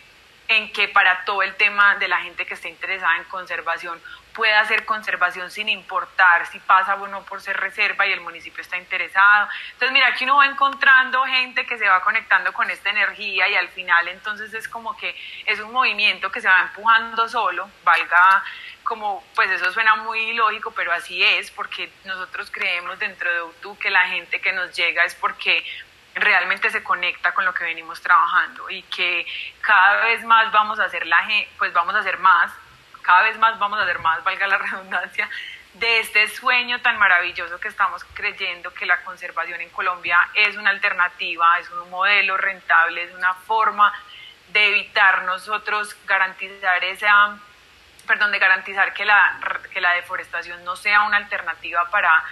[0.49, 4.01] en que para todo el tema de la gente que esté interesada en conservación
[4.35, 8.61] pueda hacer conservación sin importar si pasa o no por ser reserva y el municipio
[8.61, 9.49] está interesado.
[9.73, 13.55] Entonces, mira, aquí uno va encontrando gente que se va conectando con esta energía y
[13.55, 15.14] al final entonces es como que
[15.47, 18.42] es un movimiento que se va empujando solo, valga
[18.83, 23.79] como, pues eso suena muy lógico, pero así es, porque nosotros creemos dentro de UTU
[23.79, 25.64] que la gente que nos llega es porque
[26.14, 29.27] realmente se conecta con lo que venimos trabajando y que
[29.61, 31.27] cada vez más vamos a hacer la
[31.59, 32.53] pues vamos a hacer más
[33.05, 35.29] cada vez más vamos a hacer más, valga la redundancia,
[35.75, 40.71] de este sueño tan maravilloso que estamos creyendo que la conservación en Colombia es una
[40.71, 43.93] alternativa, es un modelo rentable, es una forma
[44.53, 47.37] de evitar nosotros garantizar esa,
[48.07, 49.37] perdón, de garantizar que la,
[49.73, 52.23] que la deforestación no sea una alternativa para,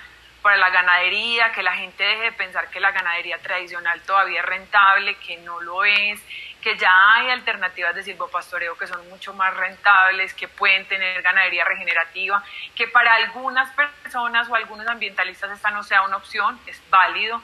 [0.40, 4.46] para la ganadería, que la gente deje de pensar que la ganadería tradicional todavía es
[4.46, 6.22] rentable, que no lo es,
[6.62, 11.64] que ya hay alternativas de silvopastoreo que son mucho más rentables, que pueden tener ganadería
[11.64, 12.42] regenerativa,
[12.75, 17.42] que para algunas personas o algunos ambientalistas esta no sea una opción, es válido,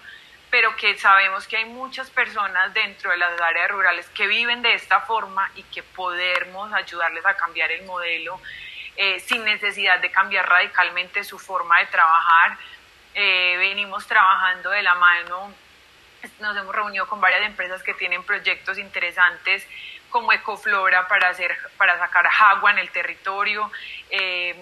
[0.51, 4.75] pero que sabemos que hay muchas personas dentro de las áreas rurales que viven de
[4.75, 8.41] esta forma y que podemos ayudarles a cambiar el modelo
[8.97, 12.57] eh, sin necesidad de cambiar radicalmente su forma de trabajar.
[13.15, 15.53] Eh, venimos trabajando de la mano
[16.41, 19.67] nos hemos reunido con varias empresas que tienen proyectos interesantes
[20.11, 23.71] como Ecoflora para, hacer, para sacar agua en el territorio,
[24.11, 24.55] eh,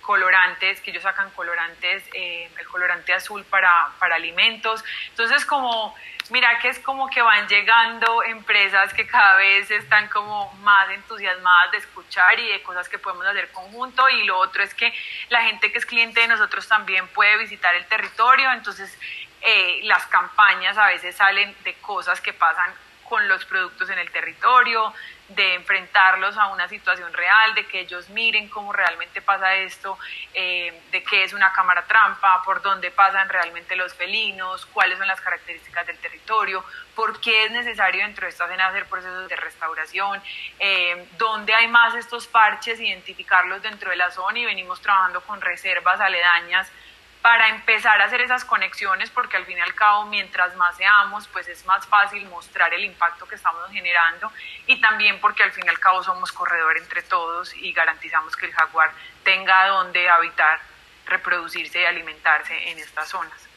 [0.00, 4.84] colorantes, que ellos sacan colorantes, eh, el colorante azul para, para alimentos.
[5.10, 5.94] Entonces, como,
[6.30, 11.72] mira que es como que van llegando empresas que cada vez están como más entusiasmadas
[11.72, 14.08] de escuchar y de cosas que podemos hacer conjunto.
[14.10, 14.92] Y lo otro es que
[15.30, 18.52] la gente que es cliente de nosotros también puede visitar el territorio.
[18.52, 18.98] Entonces,
[19.44, 22.72] eh, las campañas a veces salen de cosas que pasan
[23.08, 24.92] con los productos en el territorio,
[25.28, 29.98] de enfrentarlos a una situación real, de que ellos miren cómo realmente pasa esto,
[30.32, 35.06] eh, de qué es una cámara trampa, por dónde pasan realmente los felinos, cuáles son
[35.06, 39.36] las características del territorio, por qué es necesario dentro de esta zona hacer procesos de
[39.36, 40.22] restauración,
[40.58, 45.40] eh, dónde hay más estos parches, identificarlos dentro de la zona y venimos trabajando con
[45.40, 46.70] reservas aledañas
[47.24, 51.26] para empezar a hacer esas conexiones, porque al fin y al cabo, mientras más seamos,
[51.28, 54.30] pues es más fácil mostrar el impacto que estamos generando
[54.66, 58.44] y también porque al fin y al cabo somos corredor entre todos y garantizamos que
[58.44, 58.90] el jaguar
[59.22, 60.60] tenga donde habitar,
[61.06, 63.48] reproducirse y alimentarse en estas zonas.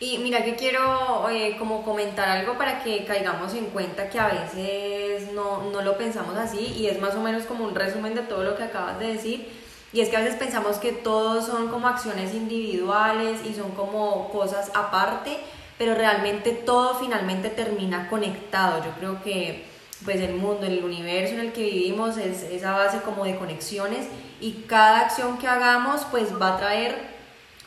[0.00, 4.28] Y mira que quiero eh, como comentar algo para que caigamos en cuenta que a
[4.28, 8.22] veces no, no lo pensamos así y es más o menos como un resumen de
[8.22, 9.63] todo lo que acabas de decir
[9.94, 14.28] y es que a veces pensamos que todos son como acciones individuales y son como
[14.30, 15.38] cosas aparte,
[15.78, 18.84] pero realmente todo finalmente termina conectado.
[18.84, 19.64] Yo creo que
[20.04, 24.08] pues el mundo, el universo en el que vivimos es esa base como de conexiones
[24.40, 27.14] y cada acción que hagamos pues va a traer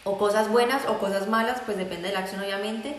[0.03, 2.93] o cosas buenas o cosas malas, pues depende de la acción obviamente,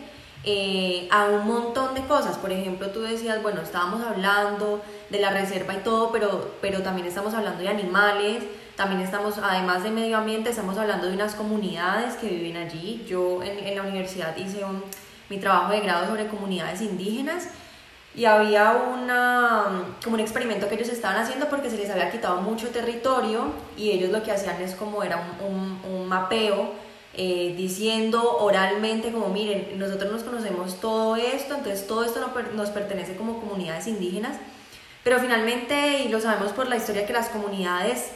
[0.44, 2.38] eh, a un montón de cosas.
[2.38, 7.06] Por ejemplo, tú decías, bueno, estábamos hablando de la reserva y todo, pero, pero también
[7.06, 8.44] estamos hablando de animales,
[8.78, 13.04] también estamos, además de medio ambiente, estamos hablando de unas comunidades que viven allí.
[13.08, 14.84] Yo en, en la universidad hice un,
[15.28, 17.48] mi trabajo de grado sobre comunidades indígenas
[18.14, 19.64] y había una,
[20.04, 23.90] como un experimento que ellos estaban haciendo porque se les había quitado mucho territorio y
[23.90, 26.70] ellos lo que hacían es como era un, un, mapeo
[27.14, 32.20] eh, diciendo oralmente como miren, nosotros nos conocemos todo esto, entonces todo esto
[32.54, 34.36] nos pertenece como comunidades indígenas,
[35.02, 38.12] pero finalmente, y lo sabemos por la historia que las comunidades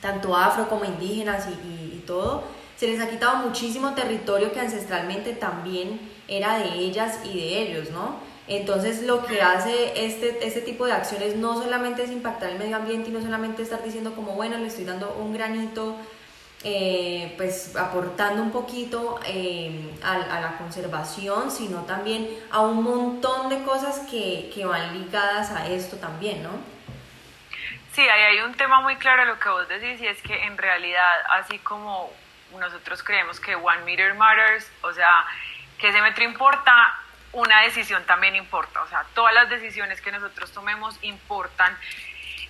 [0.00, 2.44] tanto afro como indígenas y, todo,
[2.76, 7.90] se les ha quitado muchísimo territorio que ancestralmente también era de ellas y de ellos,
[7.90, 8.14] ¿no?
[8.46, 12.76] Entonces lo que hace este, este tipo de acciones no solamente es impactar el medio
[12.76, 15.96] ambiente y no solamente estar diciendo como, bueno, le estoy dando un granito,
[16.62, 23.64] eh, pues aportando un poquito eh, a, la conservación, sino también a un montón de
[23.64, 26.75] cosas que, que van ligadas a esto también, ¿no?
[27.96, 30.58] Sí, ahí hay un tema muy claro lo que vos decís y es que en
[30.58, 32.12] realidad, así como
[32.58, 35.24] nosotros creemos que one meter matters, o sea,
[35.78, 36.94] que ese metro importa,
[37.32, 41.74] una decisión también importa, o sea, todas las decisiones que nosotros tomemos importan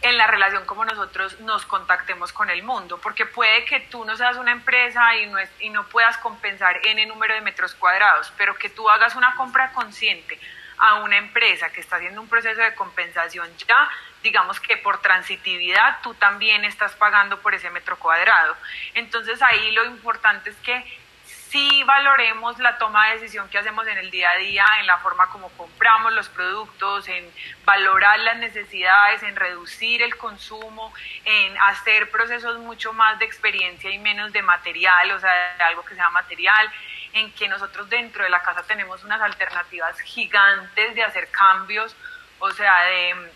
[0.02, 4.16] en la relación como nosotros nos contactemos con el mundo, porque puede que tú no
[4.16, 8.56] seas una empresa y no, y no puedas compensar n número de metros cuadrados, pero
[8.56, 10.40] que tú hagas una compra consciente
[10.78, 13.88] a una empresa que está haciendo un proceso de compensación ya,
[14.22, 18.56] digamos que por transitividad tú también estás pagando por ese metro cuadrado.
[18.94, 20.84] Entonces ahí lo importante es que
[21.24, 24.98] sí valoremos la toma de decisión que hacemos en el día a día, en la
[24.98, 27.30] forma como compramos los productos, en
[27.64, 30.92] valorar las necesidades, en reducir el consumo,
[31.24, 35.84] en hacer procesos mucho más de experiencia y menos de material, o sea, de algo
[35.84, 36.70] que sea material,
[37.16, 41.96] en que nosotros dentro de la casa tenemos unas alternativas gigantes de hacer cambios,
[42.38, 43.32] o sea, de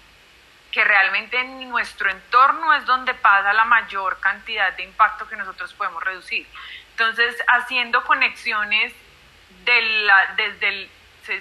[0.70, 5.72] que realmente en nuestro entorno es donde pasa la mayor cantidad de impacto que nosotros
[5.72, 6.47] podemos reducir.
[6.91, 8.93] Entonces, haciendo conexiones
[9.64, 10.91] de la, desde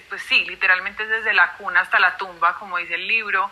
[0.07, 3.49] pues sí, literalmente desde la cuna hasta la tumba, como dice el libro,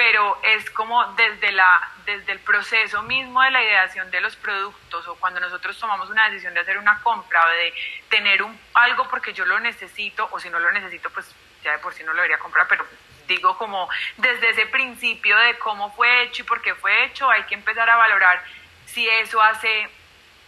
[0.00, 5.06] pero es como desde, la, desde el proceso mismo de la ideación de los productos
[5.06, 7.74] o cuando nosotros tomamos una decisión de hacer una compra o de
[8.08, 11.30] tener un, algo porque yo lo necesito o si no lo necesito, pues
[11.62, 12.86] ya de por sí no lo debería comprar, pero
[13.28, 17.42] digo como desde ese principio de cómo fue hecho y por qué fue hecho, hay
[17.42, 18.42] que empezar a valorar
[18.86, 19.86] si eso hace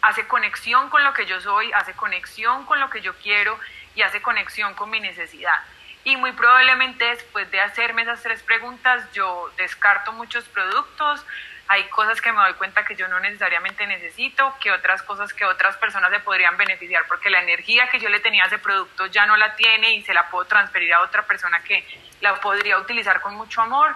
[0.01, 3.61] hace conexión con lo que yo soy, hace conexión con lo que yo quiero
[3.95, 5.63] y hace conexión con mi necesidad.
[6.05, 11.25] Y muy probablemente después de hacerme esas tres preguntas, yo descarto muchos productos,
[11.69, 15.45] hay cosas que me doy cuenta que yo no necesariamente necesito, que otras cosas que
[15.45, 19.07] otras personas se podrían beneficiar, porque la energía que yo le tenía a ese producto
[19.07, 21.87] ya no la tiene y se la puedo transferir a otra persona que
[22.21, 23.95] la podría utilizar con mucho amor.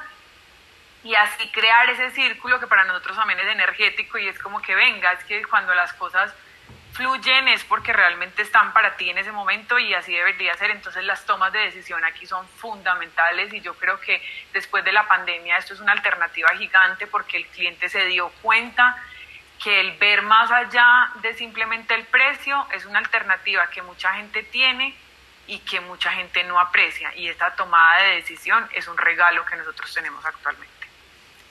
[1.03, 4.75] Y así crear ese círculo que para nosotros también es energético y es como que
[4.75, 6.35] venga, es que cuando las cosas
[6.97, 10.71] fluyen es porque realmente están para ti en ese momento y así debería ser.
[10.71, 14.23] Entonces las tomas de decisión aquí son fundamentales y yo creo que
[14.53, 18.97] después de la pandemia esto es una alternativa gigante porque el cliente se dio cuenta
[19.63, 24.43] que el ver más allá de simplemente el precio es una alternativa que mucha gente
[24.43, 24.95] tiene
[25.47, 29.57] y que mucha gente no aprecia y esta tomada de decisión es un regalo que
[29.57, 30.76] nosotros tenemos actualmente.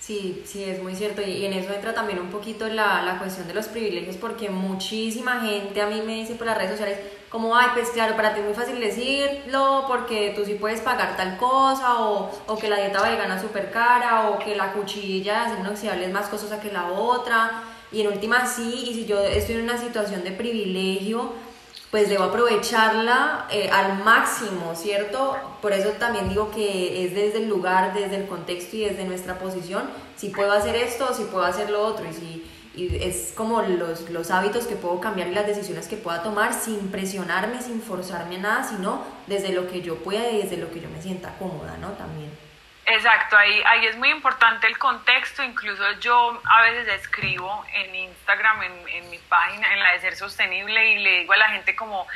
[0.06, 1.24] Sí, sí, es muy cierto.
[1.24, 5.42] Y en eso entra también un poquito la, la, cuestión de los privilegios, porque muchísima
[5.42, 8.42] gente a mí me dice por las redes sociales, como, ay, pues claro, para ti
[8.42, 12.78] es muy fácil decirlo, porque tú sí puedes pagar tal cosa, o, o que la
[12.78, 16.72] dieta vegana es súper cara, o que la cuchilla de inoxidable es más costosa que
[16.72, 17.64] la otra.
[17.92, 21.34] Y en última sí, y si yo estoy en una situación de privilegio,
[21.96, 25.38] pues debo aprovecharla eh, al máximo, ¿cierto?
[25.62, 29.40] Por eso también digo que es desde el lugar, desde el contexto y desde nuestra
[29.40, 29.84] posición,
[30.18, 34.10] si puedo hacer esto, si puedo hacer lo otro, y, si, y es como los,
[34.10, 38.36] los hábitos que puedo cambiar y las decisiones que pueda tomar sin presionarme, sin forzarme
[38.36, 41.38] a nada, sino desde lo que yo pueda y desde lo que yo me sienta
[41.40, 41.92] cómoda, ¿no?
[41.92, 42.30] También.
[42.88, 48.62] Exacto, ahí, ahí es muy importante el contexto, incluso yo a veces escribo en Instagram,
[48.62, 51.76] en, en mi página, en la de ser sostenible, y le digo a la gente
[51.76, 52.08] como,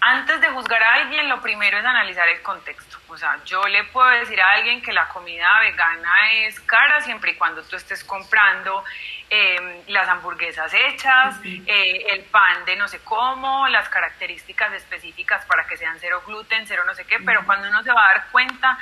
[0.00, 2.98] antes de juzgar a alguien, lo primero es analizar el contexto.
[3.08, 7.32] O sea, yo le puedo decir a alguien que la comida vegana es cara siempre
[7.32, 8.84] y cuando tú estés comprando
[9.30, 15.66] em, las hamburguesas hechas, eh, el pan de no sé cómo, las características específicas para
[15.66, 18.26] que sean cero gluten, cero no sé qué, pero cuando uno se va a dar
[18.30, 18.78] cuenta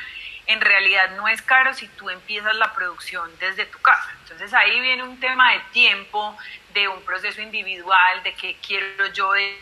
[0.47, 4.15] en realidad no es caro si tú empiezas la producción desde tu casa.
[4.23, 6.37] Entonces ahí viene un tema de tiempo,
[6.73, 9.59] de un proceso individual, de qué quiero yo de,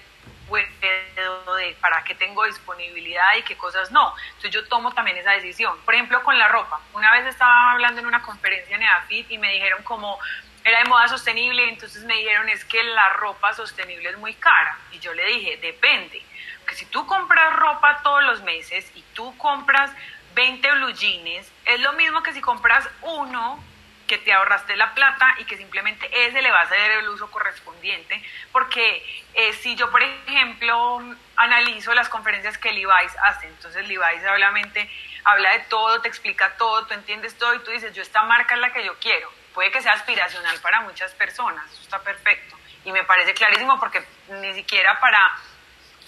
[0.51, 4.15] de para qué tengo disponibilidad y qué cosas no.
[4.27, 5.79] Entonces yo tomo también esa decisión.
[5.85, 6.81] Por ejemplo, con la ropa.
[6.93, 10.19] Una vez estaba hablando en una conferencia en EAFIT y me dijeron como
[10.65, 14.79] era de moda sostenible, entonces me dijeron es que la ropa sostenible es muy cara.
[14.93, 16.23] Y yo le dije, depende.
[16.67, 19.91] Que si tú compras ropa todos los meses y tú compras
[20.35, 23.63] 20 blue jeans, es lo mismo que si compras uno
[24.07, 27.31] que te ahorraste la plata y que simplemente ese le va a hacer el uso
[27.31, 28.23] correspondiente,
[28.53, 29.03] porque
[29.35, 31.03] eh, si yo, por ejemplo,
[31.37, 34.91] analizo las conferencias que Levi's hace, entonces Levi's obviamente
[35.25, 38.55] habla de todo, te explica todo, tú entiendes todo y tú dices, yo esta marca
[38.55, 42.57] es la que yo quiero, puede que sea aspiracional para muchas personas, eso está perfecto,
[42.85, 45.33] y me parece clarísimo porque ni siquiera para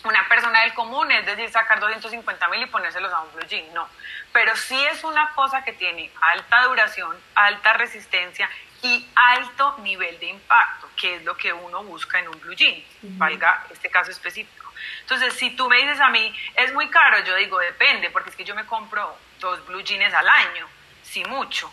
[0.07, 3.73] una persona del común, es decir, sacar 250 mil y ponérselos a un blue jean,
[3.75, 3.89] no.
[4.33, 8.49] Pero sí es una cosa que tiene alta duración, alta resistencia
[8.83, 12.83] y alto nivel de impacto, que es lo que uno busca en un blue jean,
[13.03, 14.73] valga este caso específico.
[15.01, 18.37] Entonces, si tú me dices a mí, es muy caro, yo digo, depende, porque es
[18.37, 20.69] que yo me compro dos blue jeans al año,
[21.03, 21.73] si mucho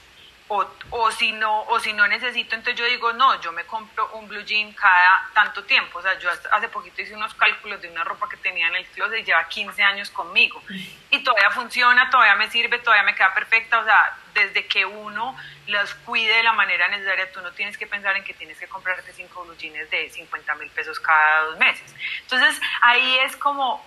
[0.50, 4.10] o, o, si no, o si no necesito, entonces yo digo, no, yo me compro
[4.14, 6.00] un blue jean cada tanto tiempo.
[6.00, 8.86] O sea, yo hace poquito hice unos cálculos de una ropa que tenía en el
[8.88, 10.62] closet y lleva 15 años conmigo.
[11.10, 13.80] Y todavía funciona, todavía me sirve, todavía me queda perfecta.
[13.80, 15.36] O sea, desde que uno
[15.68, 18.68] las cuide de la manera necesaria, tú no tienes que pensar en que tienes que
[18.68, 21.96] comprarte cinco blue jeans de 50 mil pesos cada dos meses.
[22.22, 23.84] Entonces, ahí es como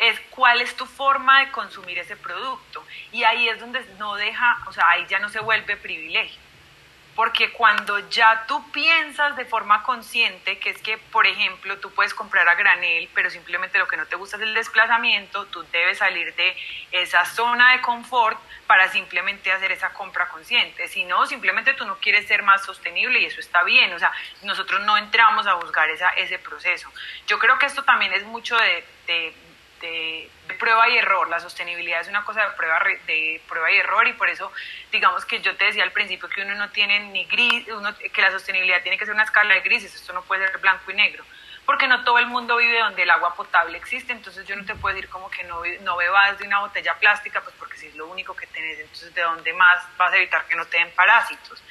[0.00, 2.84] es cuál es tu forma de consumir ese producto.
[3.12, 6.40] Y ahí es donde no deja, o sea, ahí ya no se vuelve privilegio.
[7.16, 12.14] porque cuando ya tú piensas de forma consciente, que es que, por ejemplo, tú puedes
[12.14, 15.98] comprar a granel, pero simplemente lo que no te gusta es el desplazamiento, tú debes
[15.98, 16.56] salir de
[16.92, 20.88] esa zona de confort para simplemente hacer esa compra consciente.
[20.88, 23.92] Si no, simplemente tú no quieres ser más sostenible y eso está bien.
[23.92, 24.12] O sea,
[24.44, 26.90] nosotros no entramos a buscar esa, ese proceso.
[27.26, 29.34] Yo creo que esto también es mucho de
[29.80, 30.28] de,
[30.58, 31.28] prueba y error.
[31.28, 34.52] La sostenibilidad es una cosa de prueba, de prueba y error y por eso,
[34.92, 37.66] digamos que yo te decía al principio que uno no tiene ni gris,
[38.12, 40.90] que la sostenibilidad tiene que ser una escala de grises, esto no puede ser blanco
[40.90, 41.24] y negro,
[41.64, 44.74] porque no todo el mundo vive donde el agua potable existe, entonces yo no te
[44.74, 47.94] puedo decir como que no, no bebas de una botella plástica, pues porque si es
[47.96, 50.90] lo único que tenés, entonces de dónde más vas a evitar que no te den
[50.94, 51.62] parásitos.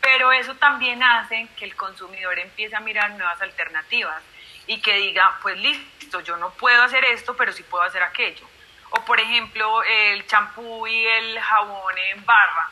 [0.00, 4.22] Pero eso también hace que el consumidor empiece a mirar nuevas alternativas
[4.68, 8.46] y que diga, pues listo, yo no puedo hacer esto, pero sí puedo hacer aquello.
[8.90, 12.70] O por ejemplo, el champú y el jabón en barra.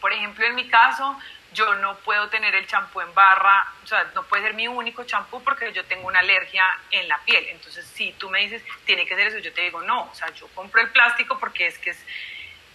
[0.00, 1.18] Por ejemplo, en mi caso,
[1.52, 5.04] yo no puedo tener el champú en barra, o sea, no puede ser mi único
[5.04, 7.46] champú porque yo tengo una alergia en la piel.
[7.48, 10.28] Entonces, si tú me dices, tiene que ser eso, yo te digo, no, o sea,
[10.34, 12.06] yo compro el plástico porque es que es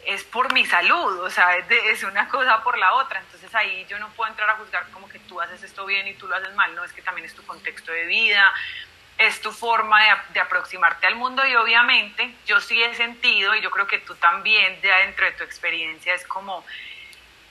[0.06, 3.20] es por mi salud, o sea, es, una cosa por la otra.
[3.20, 6.14] Entonces ahí yo no puedo entrar a juzgar como que tú haces esto bien y
[6.14, 8.52] tú lo haces mal, no, es que también es tu contexto de vida,
[9.18, 13.62] es tu forma de, de, aproximarte al mundo y obviamente yo sí he sentido y
[13.62, 16.66] yo creo que tú también de dentro de tu experiencia es como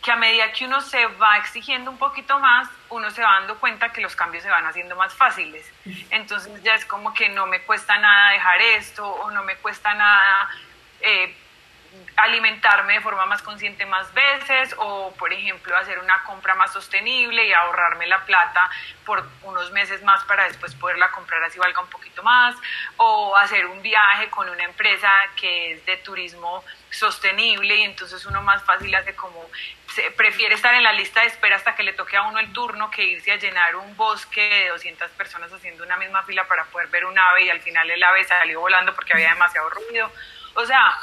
[0.03, 3.59] que a medida que uno se va exigiendo un poquito más, uno se va dando
[3.59, 5.71] cuenta que los cambios se van haciendo más fáciles.
[6.11, 9.93] Entonces ya es como que no me cuesta nada dejar esto o no me cuesta
[9.95, 10.51] nada...
[11.01, 11.37] Eh,
[12.17, 17.47] alimentarme de forma más consciente más veces o, por ejemplo, hacer una compra más sostenible
[17.47, 18.69] y ahorrarme la plata
[19.05, 22.57] por unos meses más para después poderla comprar así valga un poquito más
[22.97, 28.43] o hacer un viaje con una empresa que es de turismo sostenible y entonces uno
[28.43, 29.49] más fácil hace como
[29.95, 32.53] se, prefiere estar en la lista de espera hasta que le toque a uno el
[32.53, 36.65] turno que irse a llenar un bosque de 200 personas haciendo una misma fila para
[36.65, 40.11] poder ver un ave y al final el ave salió volando porque había demasiado ruido.
[40.55, 40.99] O sea,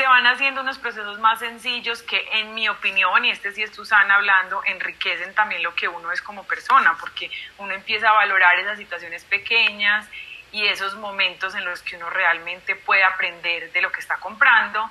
[0.00, 3.70] se van haciendo unos procesos más sencillos que en mi opinión, y este sí es
[3.74, 8.58] Susana hablando, enriquecen también lo que uno es como persona, porque uno empieza a valorar
[8.58, 10.08] esas situaciones pequeñas
[10.52, 14.90] y esos momentos en los que uno realmente puede aprender de lo que está comprando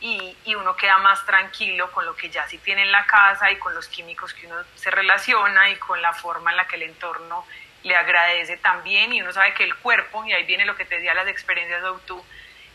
[0.00, 3.52] y, y, uno queda más tranquilo con lo que ya sí tiene en la casa
[3.52, 6.74] y con los químicos que uno se relaciona y con la forma en la que
[6.74, 7.46] el entorno
[7.84, 9.12] le agradece también.
[9.12, 11.80] Y uno sabe que el cuerpo, y ahí viene lo que te decía las experiencias
[11.80, 12.24] de auto,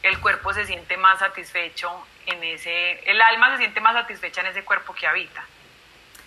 [0.04, 1.90] el cuerpo se siente más satisfecho
[2.26, 5.44] en ese, el alma se siente más satisfecha en ese cuerpo que habita.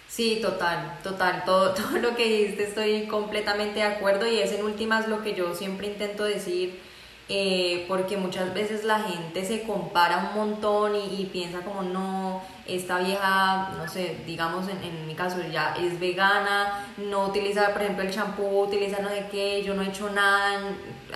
[0.09, 4.65] Sí, total, total, todo, todo lo que dijiste estoy completamente de acuerdo y es en
[4.65, 6.81] últimas lo que yo siempre intento decir,
[7.29, 12.41] eh, porque muchas veces la gente se compara un montón y, y, piensa como no,
[12.67, 17.83] esta vieja, no sé, digamos en, en, mi caso ya es vegana, no utiliza por
[17.83, 20.61] ejemplo el champú, utiliza no sé qué, yo no he hecho nada,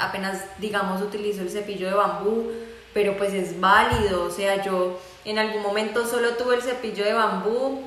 [0.01, 2.51] apenas digamos utilizo el cepillo de bambú,
[2.93, 7.13] pero pues es válido, o sea, yo en algún momento solo tuve el cepillo de
[7.13, 7.83] bambú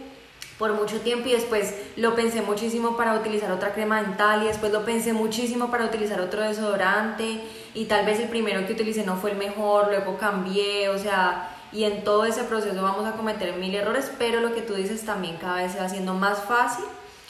[0.57, 4.71] por mucho tiempo y después lo pensé muchísimo para utilizar otra crema dental y después
[4.71, 7.41] lo pensé muchísimo para utilizar otro desodorante
[7.74, 11.49] y tal vez el primero que utilicé no fue el mejor, luego cambié, o sea,
[11.71, 15.05] y en todo ese proceso vamos a cometer mil errores, pero lo que tú dices
[15.05, 16.86] también cada vez va haciendo más fácil,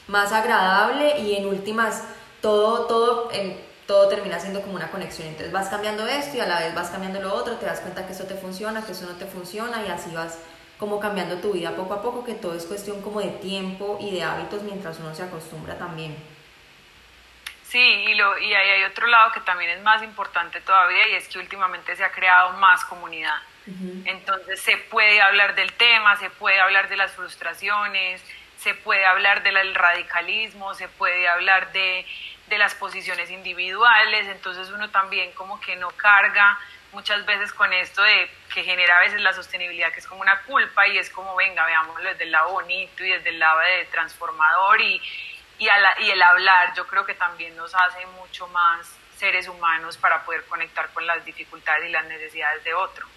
[0.08, 2.04] más agradable y en últimas
[2.42, 3.30] todo, todo,
[3.88, 5.30] todo termina siendo como una conexión.
[5.30, 8.06] Entonces vas cambiando esto y a la vez vas cambiando lo otro, te das cuenta
[8.06, 10.38] que eso te funciona, que eso no te funciona y así vas
[10.78, 14.12] como cambiando tu vida poco a poco, que todo es cuestión como de tiempo y
[14.12, 16.18] de hábitos mientras uno se acostumbra también.
[17.74, 21.16] Sí, y, lo, y ahí hay otro lado que también es más importante todavía y
[21.16, 23.36] es que últimamente se ha creado más comunidad.
[24.06, 28.24] Entonces se puede hablar del tema, se puede hablar de las frustraciones,
[28.60, 32.06] se puede hablar del radicalismo, se puede hablar de,
[32.46, 36.60] de las posiciones individuales, entonces uno también como que no carga
[36.92, 40.44] muchas veces con esto de que genera a veces la sostenibilidad que es como una
[40.44, 43.86] culpa y es como venga veámoslo desde el lado bonito y desde el lado de
[43.86, 45.02] transformador y,
[45.60, 48.88] y, el hablar yo creo que también nos hace mucho más
[49.18, 53.08] seres humanos para poder conectar con las dificultades y las necesidades de otro.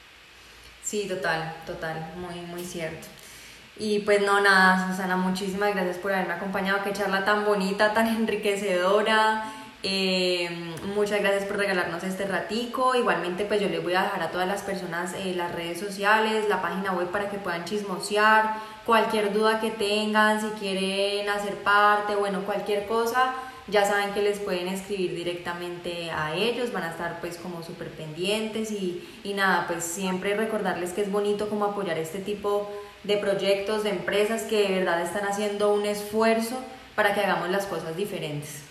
[0.82, 3.08] Sí, total, total, muy, muy cierto.
[3.78, 8.06] Y pues no, nada, Susana, muchísimas gracias por haberme acompañado, qué charla tan bonita, tan
[8.06, 9.44] enriquecedora.
[9.82, 10.48] Eh,
[10.94, 12.94] muchas gracias por regalarnos este ratico.
[12.94, 16.48] Igualmente, pues yo les voy a dejar a todas las personas eh, las redes sociales,
[16.48, 18.56] la página web para que puedan chismosear.
[18.84, 23.34] Cualquier duda que tengan, si quieren hacer parte, bueno, cualquier cosa,
[23.66, 27.90] ya saben que les pueden escribir directamente a ellos, van a estar pues como súper
[27.90, 32.70] pendientes y, y nada, pues siempre recordarles que es bonito como apoyar este tipo
[33.02, 36.56] de proyectos, de empresas que de verdad están haciendo un esfuerzo
[36.94, 38.65] para que hagamos las cosas diferentes.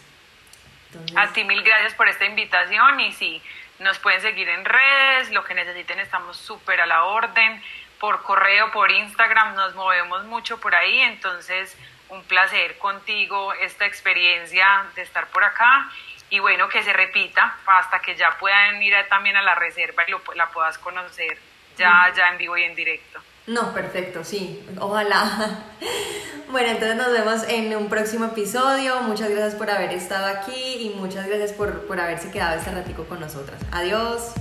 [1.16, 3.42] A ti mil gracias por esta invitación y sí,
[3.80, 7.62] nos pueden seguir en redes, lo que necesiten estamos súper a la orden,
[8.00, 11.78] por correo, por Instagram, nos movemos mucho por ahí, entonces
[12.10, 15.90] un placer contigo esta experiencia de estar por acá.
[16.30, 20.12] Y bueno, que se repita hasta que ya puedan ir también a la reserva y
[20.12, 21.38] lo, la puedas conocer
[21.78, 23.22] ya, ya en vivo y en directo.
[23.48, 25.60] No, perfecto, sí, ojalá.
[26.52, 29.02] Bueno, entonces nos vemos en un próximo episodio.
[29.02, 33.04] Muchas gracias por haber estado aquí y muchas gracias por, por haberse quedado este ratico
[33.06, 33.60] con nosotras.
[33.72, 34.32] Adiós.